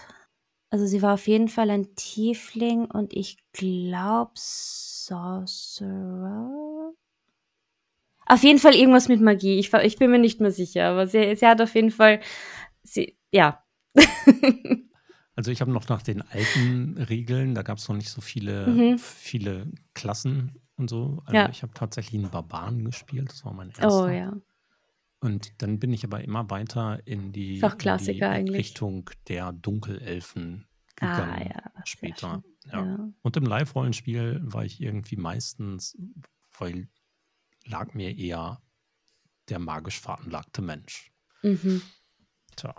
also 0.70 0.86
sie 0.86 1.02
war 1.02 1.14
auf 1.14 1.28
jeden 1.28 1.48
Fall 1.48 1.70
ein 1.70 1.96
Tiefling 1.96 2.86
und 2.86 3.14
ich 3.14 3.38
glaube 3.54 4.32
Sorcerer. 4.36 5.32
Auf 8.26 8.44
jeden 8.44 8.60
Fall 8.60 8.74
irgendwas 8.74 9.08
mit 9.08 9.22
Magie. 9.22 9.60
Ich, 9.60 9.72
ich 9.74 9.98
bin 9.98 10.10
mir 10.12 10.20
nicht 10.20 10.42
mehr 10.42 10.52
sicher, 10.52 10.88
aber 10.88 11.08
sie, 11.08 11.36
sie 11.36 11.46
hat 11.46 11.62
auf 11.62 11.76
jeden 11.76 11.92
Fall, 11.92 12.22
sie, 12.82 13.18
ja. 13.32 13.64
also 15.36 15.52
ich 15.52 15.62
habe 15.62 15.72
noch 15.72 15.88
nach 15.88 16.02
den 16.02 16.24
alten 16.24 16.98
Regeln, 16.98 17.54
da 17.54 17.62
gab 17.62 17.78
es 17.78 17.88
noch 17.88 17.96
nicht 17.96 18.10
so 18.10 18.22
viele, 18.22 18.68
mhm. 18.68 18.98
viele 18.98 19.72
Klassen 19.94 20.60
und 20.76 20.90
so. 20.90 21.22
Also 21.26 21.38
ja. 21.38 21.50
ich 21.50 21.62
habe 21.62 21.74
tatsächlich 21.74 22.20
einen 22.20 22.32
Barbaren 22.32 22.84
gespielt, 22.84 23.30
das 23.30 23.46
war 23.46 23.54
mein 23.54 23.70
oh, 23.78 23.82
erster. 23.82 24.04
Oh 24.04 24.08
ja. 24.08 24.34
Und 25.26 25.60
dann 25.64 25.80
bin 25.80 25.92
ich 25.92 26.04
aber 26.04 26.24
immer 26.24 26.52
weiter 26.52 27.02
in 27.08 27.32
die, 27.32 27.60
in 27.60 28.46
die. 28.46 28.52
Richtung 28.52 29.10
der 29.28 29.54
Dunkelelfen 29.54 30.68
ah, 31.00 31.18
gegangen 31.18 31.52
ah, 31.52 31.72
ja, 31.76 31.84
später. 31.84 32.44
Ja. 32.72 32.86
ja. 32.86 33.10
Und 33.24 33.36
im 33.36 33.44
Live-Rollenspiel 33.44 34.42
war 34.44 34.66
ich 34.66 34.80
irgendwie 34.80 35.16
meistens, 35.16 35.98
weil 36.60 36.90
lag 37.66 37.96
mir 37.96 38.16
eher 38.16 38.62
der 39.50 39.58
magisch 39.58 40.00
veranlagte 40.00 40.62
Mensch. 40.62 41.12
Mhm. 41.42 41.82
Tja, 42.56 42.76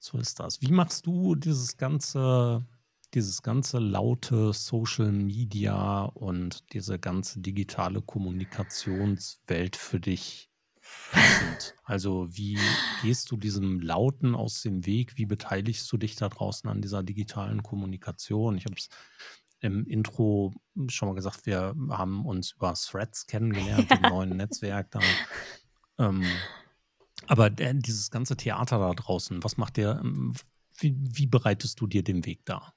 so 0.00 0.18
ist 0.18 0.40
das. 0.40 0.60
Wie 0.60 0.72
machst 0.72 1.06
du 1.06 1.36
dieses 1.36 1.76
ganze, 1.76 2.66
dieses 3.14 3.40
ganze 3.42 3.78
laute 3.78 4.52
Social 4.52 5.12
Media 5.12 6.02
und 6.02 6.72
diese 6.72 6.98
ganze 6.98 7.38
digitale 7.38 8.02
Kommunikationswelt 8.02 9.76
für 9.76 10.00
dich 10.00 10.49
passend? 11.12 11.74
Also 11.84 12.28
wie 12.30 12.58
gehst 13.02 13.30
du 13.30 13.36
diesem 13.36 13.80
Lauten 13.80 14.34
aus 14.34 14.62
dem 14.62 14.86
Weg? 14.86 15.16
Wie 15.16 15.26
beteiligst 15.26 15.90
du 15.90 15.96
dich 15.96 16.16
da 16.16 16.28
draußen 16.28 16.68
an 16.70 16.82
dieser 16.82 17.02
digitalen 17.02 17.62
Kommunikation? 17.62 18.56
Ich 18.56 18.64
habe 18.64 18.76
es 18.76 18.88
im 19.60 19.86
Intro 19.86 20.54
schon 20.88 21.08
mal 21.08 21.14
gesagt, 21.14 21.46
wir 21.46 21.74
haben 21.90 22.24
uns 22.24 22.52
über 22.52 22.74
Threads 22.74 23.26
kennengelernt, 23.26 23.90
dem 23.90 24.02
neuen 24.10 24.36
Netzwerk. 24.36 24.90
Da. 24.90 25.00
Ähm, 25.98 26.24
aber 27.26 27.50
dieses 27.50 28.10
ganze 28.10 28.36
Theater 28.36 28.78
da 28.78 28.92
draußen, 28.92 29.44
was 29.44 29.56
macht 29.56 29.76
der, 29.76 30.00
ähm, 30.02 30.34
wie, 30.78 30.96
wie 30.98 31.26
bereitest 31.26 31.80
du 31.80 31.86
dir 31.86 32.02
den 32.02 32.24
Weg 32.24 32.44
da? 32.44 32.72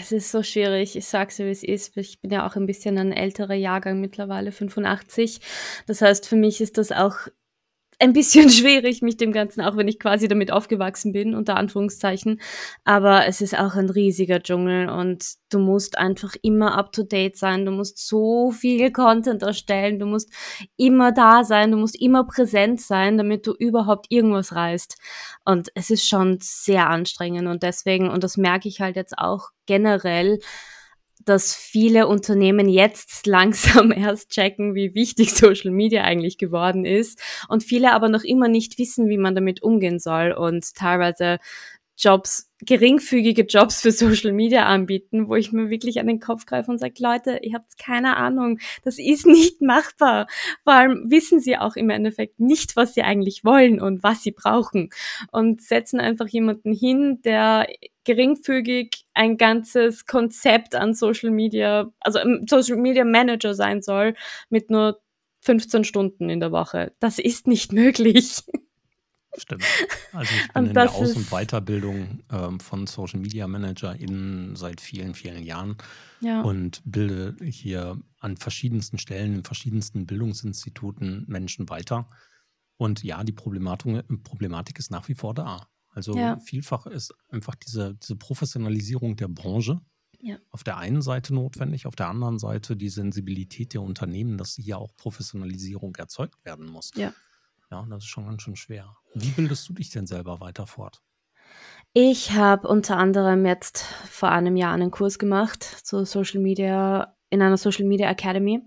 Es 0.00 0.10
ist 0.10 0.32
so 0.32 0.42
schwierig. 0.42 0.96
Ich 0.96 1.06
sag's 1.06 1.36
dir, 1.36 1.46
wie 1.46 1.50
es 1.50 1.62
ist. 1.62 1.96
Ich 1.96 2.20
bin 2.20 2.32
ja 2.32 2.46
auch 2.46 2.56
ein 2.56 2.66
bisschen 2.66 2.98
ein 2.98 3.12
älterer 3.12 3.54
Jahrgang 3.54 4.00
mittlerweile, 4.00 4.50
85. 4.50 5.40
Das 5.86 6.02
heißt, 6.02 6.26
für 6.26 6.36
mich 6.36 6.60
ist 6.60 6.76
das 6.76 6.90
auch 6.90 7.28
ein 8.00 8.12
bisschen 8.12 8.50
schwierig, 8.50 9.02
mich 9.02 9.16
dem 9.16 9.32
Ganzen, 9.32 9.60
auch 9.60 9.76
wenn 9.76 9.88
ich 9.88 9.98
quasi 9.98 10.26
damit 10.26 10.50
aufgewachsen 10.50 11.12
bin, 11.12 11.34
unter 11.34 11.56
Anführungszeichen. 11.56 12.40
Aber 12.84 13.26
es 13.26 13.40
ist 13.40 13.58
auch 13.58 13.74
ein 13.74 13.90
riesiger 13.90 14.40
Dschungel 14.40 14.88
und 14.88 15.24
du 15.50 15.58
musst 15.58 15.98
einfach 15.98 16.34
immer 16.42 16.76
up 16.76 16.92
to 16.92 17.02
date 17.02 17.36
sein. 17.36 17.64
Du 17.64 17.72
musst 17.72 17.98
so 18.06 18.50
viel 18.50 18.90
Content 18.90 19.42
erstellen. 19.42 19.98
Du 19.98 20.06
musst 20.06 20.32
immer 20.76 21.12
da 21.12 21.44
sein. 21.44 21.70
Du 21.70 21.76
musst 21.76 22.00
immer 22.00 22.24
präsent 22.24 22.80
sein, 22.80 23.18
damit 23.18 23.46
du 23.46 23.52
überhaupt 23.52 24.06
irgendwas 24.08 24.54
reißt. 24.54 24.96
Und 25.44 25.70
es 25.74 25.90
ist 25.90 26.08
schon 26.08 26.38
sehr 26.40 26.88
anstrengend 26.88 27.48
und 27.48 27.62
deswegen, 27.62 28.08
und 28.08 28.24
das 28.24 28.36
merke 28.36 28.68
ich 28.68 28.80
halt 28.80 28.96
jetzt 28.96 29.18
auch 29.18 29.50
generell, 29.66 30.38
dass 31.24 31.54
viele 31.54 32.06
Unternehmen 32.06 32.68
jetzt 32.68 33.26
langsam 33.26 33.92
erst 33.92 34.30
checken, 34.30 34.74
wie 34.74 34.94
wichtig 34.94 35.32
Social 35.34 35.70
Media 35.70 36.02
eigentlich 36.02 36.38
geworden 36.38 36.84
ist 36.84 37.20
und 37.48 37.62
viele 37.62 37.92
aber 37.92 38.08
noch 38.08 38.24
immer 38.24 38.48
nicht 38.48 38.78
wissen, 38.78 39.08
wie 39.08 39.18
man 39.18 39.34
damit 39.34 39.62
umgehen 39.62 39.98
soll. 39.98 40.32
Und 40.32 40.74
teilweise 40.74 41.38
Jobs, 42.00 42.50
geringfügige 42.60 43.42
Jobs 43.42 43.80
für 43.80 43.92
Social 43.92 44.32
Media 44.32 44.66
anbieten, 44.66 45.28
wo 45.28 45.34
ich 45.34 45.52
mir 45.52 45.70
wirklich 45.70 46.00
an 46.00 46.06
den 46.06 46.20
Kopf 46.20 46.46
greife 46.46 46.70
und 46.70 46.78
sage, 46.78 46.94
Leute, 46.98 47.40
ihr 47.42 47.54
habt 47.54 47.78
keine 47.78 48.16
Ahnung, 48.16 48.58
das 48.84 48.98
ist 48.98 49.26
nicht 49.26 49.60
machbar. 49.60 50.26
Vor 50.64 50.72
allem 50.72 51.10
wissen 51.10 51.40
sie 51.40 51.56
auch 51.56 51.76
im 51.76 51.90
Endeffekt 51.90 52.40
nicht, 52.40 52.76
was 52.76 52.94
sie 52.94 53.02
eigentlich 53.02 53.44
wollen 53.44 53.80
und 53.80 54.02
was 54.02 54.22
sie 54.22 54.32
brauchen 54.32 54.90
und 55.30 55.62
setzen 55.62 56.00
einfach 56.00 56.28
jemanden 56.28 56.72
hin, 56.72 57.20
der 57.24 57.66
geringfügig 58.04 59.04
ein 59.14 59.36
ganzes 59.36 60.06
Konzept 60.06 60.74
an 60.74 60.94
Social 60.94 61.30
Media, 61.30 61.92
also 62.00 62.18
Social 62.48 62.76
Media 62.76 63.04
Manager 63.04 63.54
sein 63.54 63.82
soll, 63.82 64.14
mit 64.48 64.70
nur 64.70 65.00
15 65.42 65.84
Stunden 65.84 66.30
in 66.30 66.40
der 66.40 66.52
Woche. 66.52 66.92
Das 67.00 67.18
ist 67.18 67.46
nicht 67.46 67.72
möglich. 67.74 68.42
Stimmt. 69.36 69.64
Also 70.12 70.32
ich 70.34 70.52
bin 70.52 70.66
in 70.66 70.74
der 70.74 70.92
Aus- 70.92 71.16
und 71.16 71.30
Weiterbildung 71.30 72.20
ähm, 72.30 72.60
von 72.60 72.86
Social 72.86 73.20
Media 73.20 73.46
ManagerInnen 73.46 74.56
seit 74.56 74.80
vielen, 74.80 75.14
vielen 75.14 75.42
Jahren 75.42 75.76
ja. 76.20 76.42
und 76.42 76.82
bilde 76.84 77.36
hier 77.44 77.98
an 78.18 78.36
verschiedensten 78.36 78.98
Stellen, 78.98 79.34
in 79.34 79.44
verschiedensten 79.44 80.06
Bildungsinstituten 80.06 81.24
Menschen 81.28 81.68
weiter. 81.68 82.08
Und 82.76 83.02
ja, 83.04 83.22
die 83.24 83.32
Problematik, 83.32 84.04
Problematik 84.24 84.78
ist 84.78 84.90
nach 84.90 85.08
wie 85.08 85.14
vor 85.14 85.34
da. 85.34 85.68
Also 85.90 86.16
ja. 86.16 86.38
vielfach 86.40 86.86
ist 86.86 87.14
einfach 87.28 87.54
diese, 87.54 87.94
diese 87.94 88.16
Professionalisierung 88.16 89.16
der 89.16 89.28
Branche 89.28 89.80
ja. 90.20 90.38
auf 90.50 90.64
der 90.64 90.78
einen 90.78 91.02
Seite 91.02 91.34
notwendig, 91.34 91.86
auf 91.86 91.96
der 91.96 92.08
anderen 92.08 92.38
Seite 92.38 92.76
die 92.76 92.88
Sensibilität 92.88 93.74
der 93.74 93.82
Unternehmen, 93.82 94.38
dass 94.38 94.54
hier 94.54 94.78
auch 94.78 94.94
Professionalisierung 94.96 95.94
erzeugt 95.96 96.44
werden 96.44 96.66
muss. 96.66 96.92
Ja. 96.94 97.12
Ja, 97.70 97.86
das 97.88 98.04
ist 98.04 98.08
schon 98.08 98.26
ganz 98.26 98.42
schön 98.42 98.56
schwer. 98.56 98.96
Wie 99.14 99.30
bildest 99.30 99.68
du 99.68 99.72
dich 99.72 99.90
denn 99.90 100.06
selber 100.06 100.40
weiter 100.40 100.66
fort? 100.66 101.00
Ich 101.92 102.32
habe 102.32 102.68
unter 102.68 102.96
anderem 102.96 103.46
jetzt 103.46 103.82
vor 104.08 104.30
einem 104.30 104.56
Jahr 104.56 104.74
einen 104.74 104.90
Kurs 104.90 105.18
gemacht 105.18 105.62
zu 105.62 106.04
Social 106.04 106.40
Media 106.40 107.16
in 107.30 107.42
einer 107.42 107.56
Social 107.56 107.84
Media 107.84 108.10
Academy. 108.10 108.60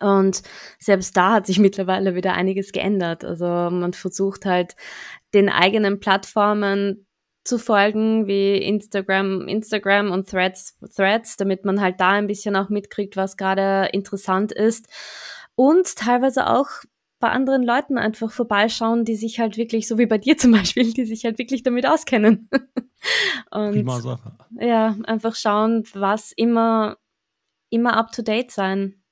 Und 0.00 0.42
selbst 0.78 1.16
da 1.16 1.34
hat 1.34 1.46
sich 1.46 1.58
mittlerweile 1.60 2.14
wieder 2.14 2.34
einiges 2.34 2.72
geändert. 2.72 3.24
Also 3.24 3.46
man 3.46 3.92
versucht 3.92 4.44
halt 4.44 4.76
den 5.34 5.48
eigenen 5.48 6.00
Plattformen 6.00 7.06
zu 7.44 7.58
folgen, 7.58 8.26
wie 8.26 8.56
Instagram, 8.56 9.46
Instagram 9.46 10.10
und 10.10 10.28
Threads, 10.28 10.76
Threads, 10.94 11.36
damit 11.36 11.64
man 11.64 11.80
halt 11.80 12.00
da 12.00 12.10
ein 12.10 12.26
bisschen 12.26 12.56
auch 12.56 12.68
mitkriegt, 12.68 13.16
was 13.16 13.36
gerade 13.36 13.88
interessant 13.92 14.50
ist. 14.52 14.88
Und 15.54 15.96
teilweise 15.96 16.48
auch 16.50 16.68
bei 17.18 17.30
anderen 17.30 17.62
Leuten 17.62 17.98
einfach 17.98 18.30
vorbeischauen, 18.30 19.04
die 19.04 19.16
sich 19.16 19.40
halt 19.40 19.56
wirklich, 19.56 19.88
so 19.88 19.98
wie 19.98 20.06
bei 20.06 20.18
dir 20.18 20.36
zum 20.36 20.52
Beispiel, 20.52 20.92
die 20.92 21.06
sich 21.06 21.24
halt 21.24 21.38
wirklich 21.38 21.62
damit 21.62 21.86
auskennen. 21.86 22.48
Und 23.50 23.72
Prima 23.72 24.00
Sache. 24.00 24.36
ja, 24.60 24.96
einfach 25.04 25.34
schauen, 25.34 25.84
was 25.94 26.32
immer, 26.32 26.98
immer 27.70 27.96
up 27.96 28.12
to 28.12 28.22
date 28.22 28.50
sein. 28.50 29.02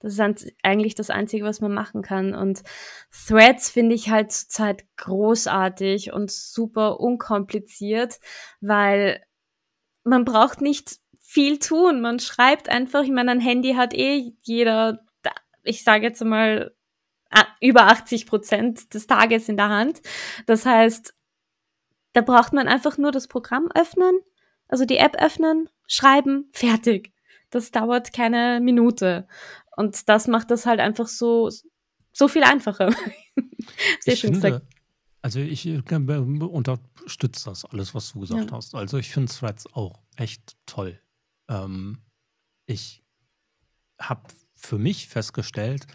Das 0.00 0.16
ist 0.16 0.52
eigentlich 0.62 0.94
das 0.94 1.10
Einzige, 1.10 1.44
was 1.44 1.60
man 1.60 1.74
machen 1.74 2.02
kann. 2.02 2.34
Und 2.34 2.62
Threads 3.10 3.68
finde 3.68 3.94
ich 3.96 4.10
halt 4.10 4.30
zurzeit 4.30 4.84
großartig 4.96 6.12
und 6.12 6.30
super 6.30 7.00
unkompliziert, 7.00 8.20
weil 8.60 9.22
man 10.04 10.24
braucht 10.24 10.60
nicht 10.60 10.98
viel 11.20 11.58
tun. 11.58 12.00
Man 12.00 12.20
schreibt 12.20 12.68
einfach, 12.68 13.02
ich 13.02 13.10
meine, 13.10 13.32
ein 13.32 13.40
Handy 13.40 13.74
hat 13.74 13.92
eh 13.92 14.32
jeder, 14.42 15.04
ich 15.64 15.82
sage 15.82 16.06
jetzt 16.06 16.24
mal, 16.24 16.74
über 17.60 17.86
80 17.88 18.26
Prozent 18.26 18.94
des 18.94 19.06
Tages 19.06 19.48
in 19.48 19.56
der 19.56 19.68
Hand. 19.68 20.00
Das 20.46 20.64
heißt, 20.64 21.14
da 22.12 22.20
braucht 22.20 22.52
man 22.52 22.68
einfach 22.68 22.98
nur 22.98 23.12
das 23.12 23.28
Programm 23.28 23.68
öffnen, 23.74 24.18
also 24.68 24.84
die 24.84 24.96
App 24.96 25.16
öffnen, 25.16 25.68
schreiben, 25.86 26.48
fertig. 26.52 27.12
Das 27.50 27.70
dauert 27.70 28.12
keine 28.12 28.60
Minute. 28.60 29.26
Und 29.76 30.08
das 30.08 30.26
macht 30.26 30.50
das 30.50 30.66
halt 30.66 30.80
einfach 30.80 31.08
so, 31.08 31.50
so 32.12 32.28
viel 32.28 32.42
einfacher. 32.42 32.92
Sehr 34.00 34.14
ich 34.14 34.20
schön 34.20 34.34
finde, 34.34 34.50
gesagt. 34.50 34.66
Also 35.22 35.40
ich 35.40 35.66
unterstütze 35.66 37.44
das 37.46 37.64
alles, 37.64 37.94
was 37.94 38.12
du 38.12 38.20
gesagt 38.20 38.50
ja. 38.50 38.56
hast. 38.56 38.74
Also 38.74 38.98
ich 38.98 39.10
finde 39.10 39.32
Threads 39.32 39.66
auch 39.72 40.02
echt 40.16 40.56
toll. 40.66 41.00
Ähm, 41.48 41.98
ich 42.66 43.02
habe 44.00 44.22
für 44.54 44.78
mich 44.78 45.08
festgestellt, 45.08 45.86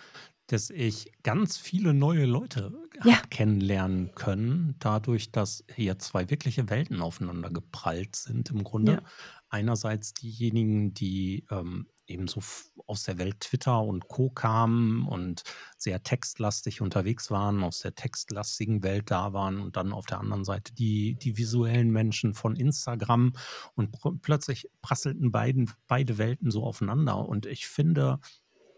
dass 0.48 0.70
ich 0.70 1.12
ganz 1.24 1.58
viele 1.58 1.94
neue 1.94 2.26
Leute 2.26 2.74
ja. 3.04 3.22
kennenlernen 3.30 4.14
können, 4.16 4.76
dadurch, 4.80 5.32
dass 5.32 5.64
hier 5.74 6.00
zwei 6.00 6.30
wirkliche 6.30 6.70
Welten 6.70 7.02
aufeinander 7.02 7.50
geprallt 7.50 8.16
sind 8.16 8.50
im 8.50 8.64
Grunde. 8.64 8.94
Ja. 8.94 9.02
Einerseits 9.50 10.14
diejenigen, 10.14 10.94
die 10.94 11.46
ähm, 11.50 11.88
eben 12.08 12.28
so 12.28 12.42
aus 12.86 13.04
der 13.04 13.18
Welt 13.18 13.40
Twitter 13.40 13.82
und 13.82 14.08
Co. 14.08 14.30
kamen 14.30 15.08
und 15.08 15.44
sehr 15.78 16.04
textlastig 16.04 16.82
unterwegs 16.82 17.32
waren, 17.32 17.64
aus 17.64 17.80
der 17.80 17.96
textlastigen 17.96 18.84
Welt 18.84 19.10
da 19.10 19.34
waren 19.34 19.62
und 19.62 19.78
dann 19.78 19.94
auf 19.94 20.06
der 20.06 20.20
anderen 20.20 20.44
Seite 20.44 20.74
die, 20.74 21.16
die 21.16 21.38
visuellen 21.38 21.92
Menschen 21.92 22.34
von 22.34 22.56
Instagram 22.56 23.34
und 23.76 23.98
plötzlich 24.22 24.70
prasselten 24.82 25.32
beiden, 25.32 25.72
beide 25.88 26.18
Welten 26.18 26.52
so 26.52 26.64
aufeinander. 26.64 27.18
Und 27.18 27.46
ich 27.46 27.68
finde, 27.68 28.20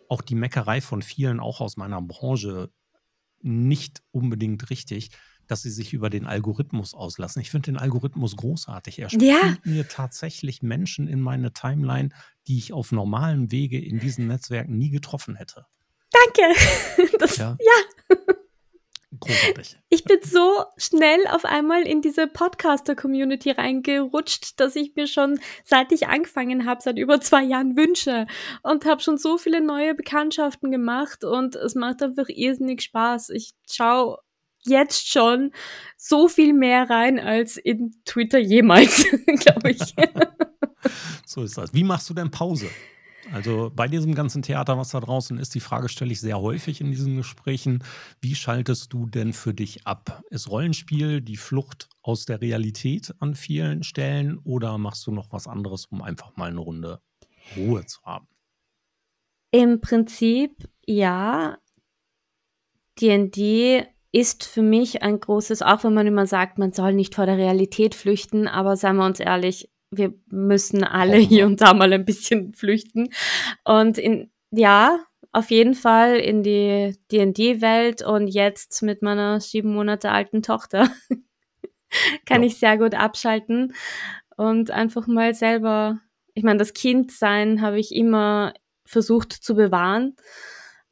auch 0.09 0.21
die 0.21 0.35
Meckerei 0.35 0.81
von 0.81 1.01
vielen, 1.01 1.39
auch 1.39 1.61
aus 1.61 1.77
meiner 1.77 2.01
Branche, 2.01 2.69
nicht 3.41 4.01
unbedingt 4.11 4.69
richtig, 4.69 5.11
dass 5.47 5.61
sie 5.61 5.69
sich 5.69 5.93
über 5.93 6.09
den 6.09 6.25
Algorithmus 6.25 6.93
auslassen. 6.95 7.39
Ich 7.41 7.51
finde 7.51 7.71
den 7.71 7.77
Algorithmus 7.77 8.35
großartig. 8.35 8.97
Er 8.99 9.09
spielt 9.09 9.23
Ja. 9.23 9.55
mir 9.63 9.87
tatsächlich 9.87 10.63
Menschen 10.63 11.07
in 11.07 11.21
meine 11.21 11.53
Timeline, 11.53 12.09
die 12.47 12.57
ich 12.57 12.73
auf 12.73 12.91
normalem 12.91 13.51
Wege 13.51 13.79
in 13.79 13.99
diesen 13.99 14.25
Netzwerken 14.27 14.77
nie 14.77 14.89
getroffen 14.89 15.35
hätte. 15.35 15.65
Danke. 16.11 16.55
Das, 17.19 17.37
Ja. 17.37 17.57
ja. 17.59 18.15
Großartig. 19.25 19.77
Ich 19.89 20.03
bin 20.03 20.19
so 20.23 20.63
schnell 20.77 21.25
auf 21.27 21.45
einmal 21.45 21.83
in 21.83 22.01
diese 22.01 22.27
Podcaster-Community 22.27 23.51
reingerutscht, 23.51 24.59
dass 24.59 24.75
ich 24.75 24.95
mir 24.95 25.07
schon, 25.07 25.39
seit 25.63 25.91
ich 25.91 26.07
angefangen 26.07 26.65
habe, 26.65 26.81
seit 26.81 26.97
über 26.97 27.19
zwei 27.21 27.43
Jahren 27.43 27.75
wünsche 27.75 28.27
und 28.63 28.85
habe 28.85 29.01
schon 29.01 29.17
so 29.17 29.37
viele 29.37 29.61
neue 29.61 29.95
Bekanntschaften 29.95 30.71
gemacht 30.71 31.23
und 31.23 31.55
es 31.55 31.75
macht 31.75 32.01
einfach 32.03 32.27
irrsinnig 32.29 32.81
Spaß. 32.81 33.29
Ich 33.29 33.53
schaue 33.69 34.17
jetzt 34.63 35.09
schon 35.09 35.51
so 35.97 36.27
viel 36.27 36.53
mehr 36.53 36.89
rein 36.89 37.19
als 37.19 37.57
in 37.57 37.95
Twitter 38.05 38.39
jemals, 38.39 39.05
glaube 39.25 39.71
ich. 39.71 39.81
So 41.25 41.41
ist 41.41 41.57
das. 41.57 41.73
Wie 41.73 41.83
machst 41.83 42.07
du 42.09 42.13
denn 42.13 42.29
Pause? 42.29 42.67
Also 43.31 43.71
bei 43.75 43.87
diesem 43.87 44.13
ganzen 44.15 44.41
Theater, 44.41 44.77
was 44.77 44.89
da 44.89 44.99
draußen 44.99 45.37
ist, 45.37 45.55
die 45.55 45.59
Frage 45.59 45.89
stelle 45.89 46.11
ich 46.11 46.21
sehr 46.21 46.39
häufig 46.39 46.81
in 46.81 46.91
diesen 46.91 47.17
Gesprächen. 47.17 47.83
Wie 48.21 48.35
schaltest 48.35 48.93
du 48.93 49.07
denn 49.07 49.33
für 49.33 49.53
dich 49.53 49.85
ab? 49.87 50.23
Ist 50.29 50.49
Rollenspiel 50.49 51.21
die 51.21 51.37
Flucht 51.37 51.89
aus 52.01 52.25
der 52.25 52.41
Realität 52.41 53.13
an 53.19 53.35
vielen 53.35 53.83
Stellen 53.83 54.37
oder 54.39 54.77
machst 54.77 55.05
du 55.07 55.11
noch 55.11 55.31
was 55.31 55.47
anderes, 55.47 55.85
um 55.87 56.01
einfach 56.01 56.35
mal 56.37 56.49
eine 56.49 56.59
Runde 56.59 57.01
Ruhe 57.57 57.85
zu 57.85 58.01
haben? 58.03 58.27
Im 59.51 59.81
Prinzip 59.81 60.69
ja. 60.85 61.57
D&D 62.99 63.85
ist 64.11 64.45
für 64.45 64.61
mich 64.61 65.01
ein 65.01 65.19
großes, 65.19 65.61
auch 65.61 65.83
wenn 65.83 65.93
man 65.93 66.07
immer 66.07 66.25
sagt, 66.25 66.57
man 66.57 66.71
soll 66.71 66.93
nicht 66.93 67.15
vor 67.15 67.25
der 67.25 67.37
Realität 67.37 67.95
flüchten, 67.95 68.47
aber 68.47 68.77
seien 68.77 68.95
wir 68.95 69.05
uns 69.05 69.19
ehrlich, 69.19 69.69
wir 69.91 70.13
müssen 70.27 70.83
alle 70.83 71.17
hier 71.17 71.45
und 71.45 71.61
da 71.61 71.73
mal 71.73 71.91
ein 71.93 72.05
bisschen 72.05 72.53
flüchten. 72.53 73.09
Und 73.63 73.97
in, 73.97 74.31
ja, 74.51 74.99
auf 75.31 75.51
jeden 75.51 75.73
Fall 75.73 76.15
in 76.17 76.43
die 76.43 76.95
D&D-Welt 77.11 78.01
und 78.03 78.27
jetzt 78.27 78.81
mit 78.83 79.01
meiner 79.01 79.41
sieben 79.41 79.73
Monate 79.73 80.11
alten 80.11 80.41
Tochter 80.41 80.89
kann 82.25 82.41
Ja. 82.41 82.47
ich 82.47 82.57
sehr 82.57 82.77
gut 82.77 82.93
abschalten 82.95 83.73
und 84.37 84.71
einfach 84.71 85.07
mal 85.07 85.33
selber, 85.33 85.99
ich 86.33 86.43
meine, 86.43 86.59
das 86.59 86.73
Kindsein 86.73 87.61
habe 87.61 87.79
ich 87.79 87.93
immer 87.93 88.53
versucht 88.85 89.33
zu 89.33 89.55
bewahren, 89.55 90.15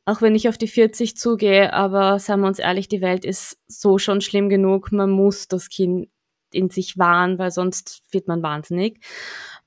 auch 0.06 0.22
wenn 0.22 0.36
ich 0.36 0.50
auf 0.50 0.58
die 0.58 0.68
40 0.68 1.16
zugehe, 1.16 1.72
aber 1.74 2.20
seien 2.20 2.42
wir 2.42 2.48
uns 2.48 2.60
ehrlich, 2.60 2.88
die 2.90 3.02
Welt 3.02 3.24
ist 3.26 3.58
so 3.68 3.98
schon 3.98 4.22
schlimm 4.22 4.50
genug, 4.50 4.92
man 4.92 5.10
muss 5.10 5.48
das 5.48 5.70
Kind 5.70 6.10
in 6.54 6.70
sich 6.70 6.98
wahren, 6.98 7.38
weil 7.38 7.52
sonst 7.52 8.04
wird 8.12 8.28
man 8.28 8.44
wahnsinnig. 8.44 9.00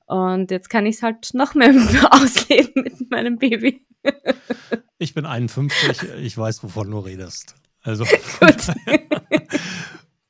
Und 0.05 0.51
jetzt 0.51 0.69
kann 0.69 0.85
ich 0.85 0.97
es 0.97 1.03
halt 1.03 1.33
noch 1.33 1.53
mehr 1.53 1.73
ausleben 2.11 2.83
mit 2.83 3.11
meinem 3.11 3.37
Baby. 3.37 3.85
Ich 4.97 5.13
bin 5.13 5.25
51, 5.25 6.09
ich 6.21 6.37
weiß, 6.37 6.63
wovon 6.63 6.91
du 6.91 6.99
redest. 6.99 7.55
Also. 7.81 8.05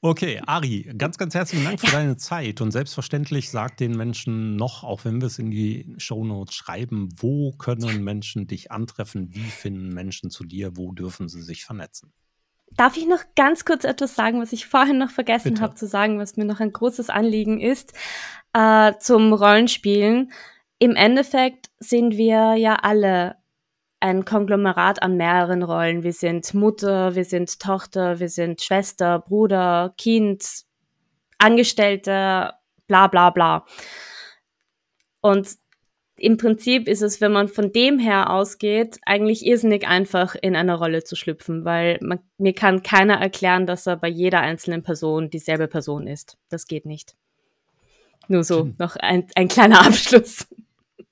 Okay, 0.01 0.39
Ari, 0.45 0.93
ganz, 0.95 1.18
ganz 1.18 1.34
herzlichen 1.34 1.66
Dank 1.66 1.80
für 1.80 1.91
deine 1.91 2.18
Zeit 2.18 2.62
und 2.62 2.70
selbstverständlich 2.70 3.49
sag 3.49 3.78
den 3.78 3.97
Menschen 3.97 4.55
noch, 4.55 4.84
auch 4.84 5.05
wenn 5.05 5.20
wir 5.20 5.26
es 5.26 5.39
in 5.39 5.49
die 5.49 5.95
Shownotes 5.97 6.53
schreiben, 6.53 7.10
wo 7.18 7.51
können 7.53 8.03
Menschen 8.03 8.45
dich 8.45 8.72
antreffen, 8.72 9.34
wie 9.34 9.49
finden 9.49 9.89
Menschen 9.89 10.30
zu 10.30 10.45
dir, 10.45 10.78
wo 10.78 10.91
dürfen 10.91 11.28
sie 11.28 11.41
sich 11.41 11.66
vernetzen? 11.66 12.14
Darf 12.76 12.97
ich 12.97 13.07
noch 13.07 13.24
ganz 13.36 13.65
kurz 13.65 13.84
etwas 13.84 14.15
sagen, 14.15 14.41
was 14.41 14.53
ich 14.53 14.68
vorhin 14.68 14.97
noch 14.97 15.09
vergessen 15.09 15.61
habe 15.61 15.76
zu 15.76 15.88
sagen, 15.88 16.20
was 16.20 16.38
mir 16.38 16.45
noch 16.45 16.59
ein 16.59 16.74
großes 16.74 17.09
Anliegen 17.09 17.59
ist 17.59 17.93
äh, 18.53 18.93
zum 18.99 19.34
Rollenspielen? 19.34 20.32
Im 20.80 20.95
Endeffekt 20.95 21.72
sind 21.80 22.18
wir 22.18 22.55
ja 22.55 22.76
alle 22.76 23.36
ein 23.99 24.26
Konglomerat 24.26 25.01
an 25.01 25.18
mehreren 25.18 25.63
Rollen. 25.63 26.03
Wir 26.03 26.13
sind 26.13 26.53
Mutter, 26.53 27.15
wir 27.15 27.26
sind 27.26 27.59
Tochter, 27.59 28.20
wir 28.20 28.30
sind 28.30 28.61
Schwester, 28.61 29.20
Bruder, 29.20 29.93
Kind, 29.97 30.65
Angestellte, 31.39 32.53
bla 32.88 33.07
bla 33.07 33.30
bla. 33.32 33.65
Und 35.22 35.57
im 36.20 36.38
Prinzip 36.38 36.88
ist 36.88 37.01
es, 37.01 37.22
wenn 37.22 37.32
man 37.32 37.47
von 37.47 37.72
dem 37.72 37.99
her 37.99 38.32
ausgeht, 38.32 38.99
eigentlich 39.05 39.45
irrsinnig 39.45 39.88
einfach 39.88 40.36
in 40.41 40.55
eine 40.55 40.76
Rolle 40.76 41.03
zu 41.03 41.15
schlüpfen, 41.15 41.63
weil 41.63 41.99
man, 42.01 42.20
mir 42.38 42.53
kann 42.53 42.82
keiner 42.84 43.15
erklären, 43.15 43.68
dass 43.68 43.88
er 43.88 43.97
bei 43.97 44.07
jeder 44.07 44.41
einzelnen 44.41 44.84
Person 44.84 45.30
dieselbe 45.30 45.68
Person 45.68 46.07
ist. 46.07 46.38
Das 46.49 46.65
geht 46.65 46.86
nicht. 46.86 47.15
Nur 48.28 48.43
so, 48.43 48.61
Stimmt. 48.61 48.80
noch 48.80 48.95
ein, 48.95 49.28
ein 49.36 49.47
kleiner 49.47 49.82
Abschluss. 49.86 50.47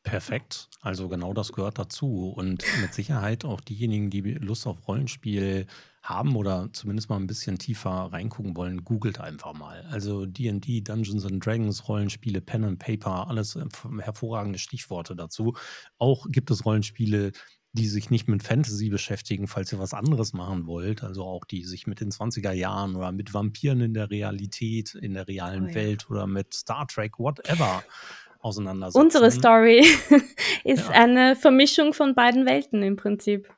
Perfekt. 0.03 0.69
Also 0.81 1.07
genau 1.07 1.33
das 1.33 1.53
gehört 1.53 1.79
dazu. 1.79 2.33
Und 2.35 2.63
mit 2.81 2.93
Sicherheit 2.93 3.45
auch 3.45 3.61
diejenigen, 3.61 4.09
die 4.09 4.21
Lust 4.21 4.67
auf 4.67 4.87
Rollenspiel 4.87 5.65
haben 6.09 6.35
oder 6.35 6.69
zumindest 6.71 7.09
mal 7.09 7.17
ein 7.17 7.27
bisschen 7.27 7.57
tiefer 7.57 7.89
reingucken 8.11 8.55
wollen, 8.55 8.83
googelt 8.83 9.19
einfach 9.19 9.53
mal. 9.53 9.85
Also 9.91 10.25
D&D, 10.25 10.81
Dungeons 10.81 11.25
and 11.25 11.45
Dragons, 11.45 11.87
Rollenspiele, 11.87 12.41
Pen 12.41 12.63
and 12.63 12.79
Paper, 12.79 13.27
alles 13.27 13.57
hervorragende 13.99 14.59
Stichworte 14.59 15.15
dazu. 15.15 15.55
Auch 15.97 16.27
gibt 16.29 16.51
es 16.51 16.65
Rollenspiele, 16.65 17.31
die 17.73 17.87
sich 17.87 18.09
nicht 18.09 18.29
mit 18.29 18.41
Fantasy 18.41 18.89
beschäftigen, 18.89 19.47
falls 19.47 19.73
ihr 19.73 19.79
was 19.79 19.93
anderes 19.93 20.31
machen 20.31 20.65
wollt. 20.65 21.03
Also 21.03 21.25
auch 21.25 21.43
die 21.43 21.65
sich 21.65 21.87
mit 21.87 21.99
den 21.99 22.09
20er 22.11 22.53
Jahren 22.53 22.95
oder 22.95 23.11
mit 23.11 23.33
Vampiren 23.33 23.81
in 23.81 23.93
der 23.93 24.09
Realität, 24.09 24.95
in 24.95 25.13
der 25.13 25.27
realen 25.27 25.65
Oh 25.65 25.67
ja. 25.69 25.75
Welt 25.75 26.09
oder 26.09 26.25
mit 26.27 26.53
Star 26.53 26.87
Trek, 26.87 27.19
whatever 27.19 27.83
auseinandersetzen. 28.39 29.01
Unsere 29.03 29.29
Story 29.31 29.83
ist 30.63 30.85
Ja. 30.87 30.89
eine 30.91 31.35
Vermischung 31.35 31.93
von 31.93 32.15
beiden 32.15 32.45
Welten 32.45 32.81
im 32.83 32.95
Prinzip. 32.95 33.49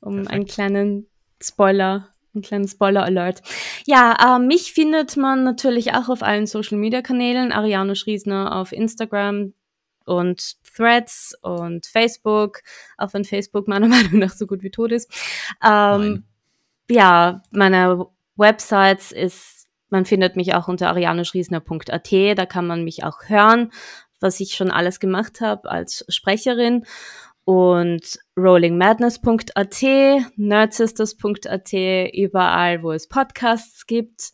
Um 0.00 0.16
Perfekt. 0.16 0.32
einen 0.32 0.44
kleinen 0.46 1.06
Spoiler, 1.42 2.08
einen 2.34 2.42
kleinen 2.42 2.68
Spoiler-Alert. 2.68 3.42
Ja, 3.86 4.36
äh, 4.36 4.38
mich 4.38 4.72
findet 4.72 5.16
man 5.16 5.44
natürlich 5.44 5.94
auch 5.94 6.08
auf 6.08 6.22
allen 6.22 6.46
Social-Media-Kanälen. 6.46 7.52
Ariane 7.52 7.96
Schriesner 7.96 8.56
auf 8.56 8.72
Instagram 8.72 9.52
und 10.04 10.56
Threads 10.64 11.36
und 11.42 11.86
Facebook, 11.86 12.60
auch 12.96 13.12
wenn 13.12 13.24
Facebook 13.24 13.68
meiner 13.68 13.88
Meinung 13.88 14.18
nach 14.18 14.32
so 14.32 14.46
gut 14.46 14.62
wie 14.62 14.70
tot 14.70 14.92
ist. 14.92 15.12
Ähm, 15.64 16.24
ja, 16.88 17.42
meine 17.50 18.06
Websites 18.36 19.12
ist, 19.12 19.66
man 19.88 20.04
findet 20.04 20.36
mich 20.36 20.54
auch 20.54 20.68
unter 20.68 20.88
arianeschriesner.at, 20.88 22.38
da 22.38 22.46
kann 22.46 22.66
man 22.66 22.84
mich 22.84 23.04
auch 23.04 23.28
hören, 23.28 23.72
was 24.20 24.40
ich 24.40 24.54
schon 24.54 24.70
alles 24.70 25.00
gemacht 25.00 25.40
habe 25.40 25.70
als 25.70 26.04
Sprecherin. 26.08 26.84
Und 27.44 28.18
rollingmadness.at, 28.36 29.82
nerdsisters.at, 30.36 31.72
überall, 32.14 32.82
wo 32.82 32.92
es 32.92 33.08
Podcasts 33.08 33.86
gibt. 33.86 34.32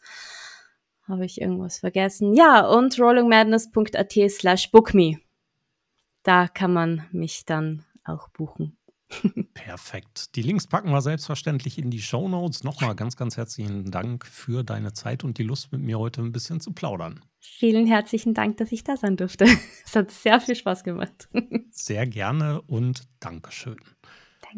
Habe 1.07 1.25
ich 1.25 1.41
irgendwas 1.41 1.79
vergessen? 1.79 2.35
Ja, 2.35 2.67
und 2.67 2.99
rollingmadness.at 2.99 4.13
slash 4.31 4.71
bookme. 4.71 5.19
Da 6.23 6.49
kann 6.49 6.73
man 6.73 7.07
mich 7.13 7.45
dann 7.45 7.85
auch 8.05 8.29
buchen. 8.29 8.77
Perfekt. 9.55 10.37
Die 10.37 10.43
Links 10.43 10.67
packen 10.67 10.91
wir 10.91 11.01
selbstverständlich 11.01 11.79
in 11.79 11.91
die 11.91 12.03
Show 12.03 12.29
Notes. 12.29 12.65
Nochmal 12.65 12.95
ganz, 12.95 13.17
ganz 13.17 13.37
herzlichen 13.37 13.91
Dank 13.91 14.27
für 14.27 14.65
deine 14.65 14.93
Zeit 14.93 15.25
und 15.25 15.39
die 15.39 15.43
Lust, 15.43 15.73
mit 15.73 15.81
mir 15.83 15.99
heute 15.99 16.23
ein 16.23 16.33
bisschen 16.33 16.61
zu 16.61 16.73
plaudern. 16.73 17.21
Vielen 17.39 17.87
herzlichen 17.87 18.35
Dank, 18.35 18.57
dass 18.59 18.73
ich 18.73 18.85
da 18.85 18.97
sein 18.97 19.17
durfte. 19.17 19.47
Es 19.85 19.97
hat 19.97 20.11
sehr 20.11 20.41
viel 20.41 20.57
Spaß 20.57 20.85
gemacht. 20.85 21.29
Sehr 21.71 22.07
gerne 22.07 22.63
und 22.63 23.03
Dankeschön. 23.21 23.77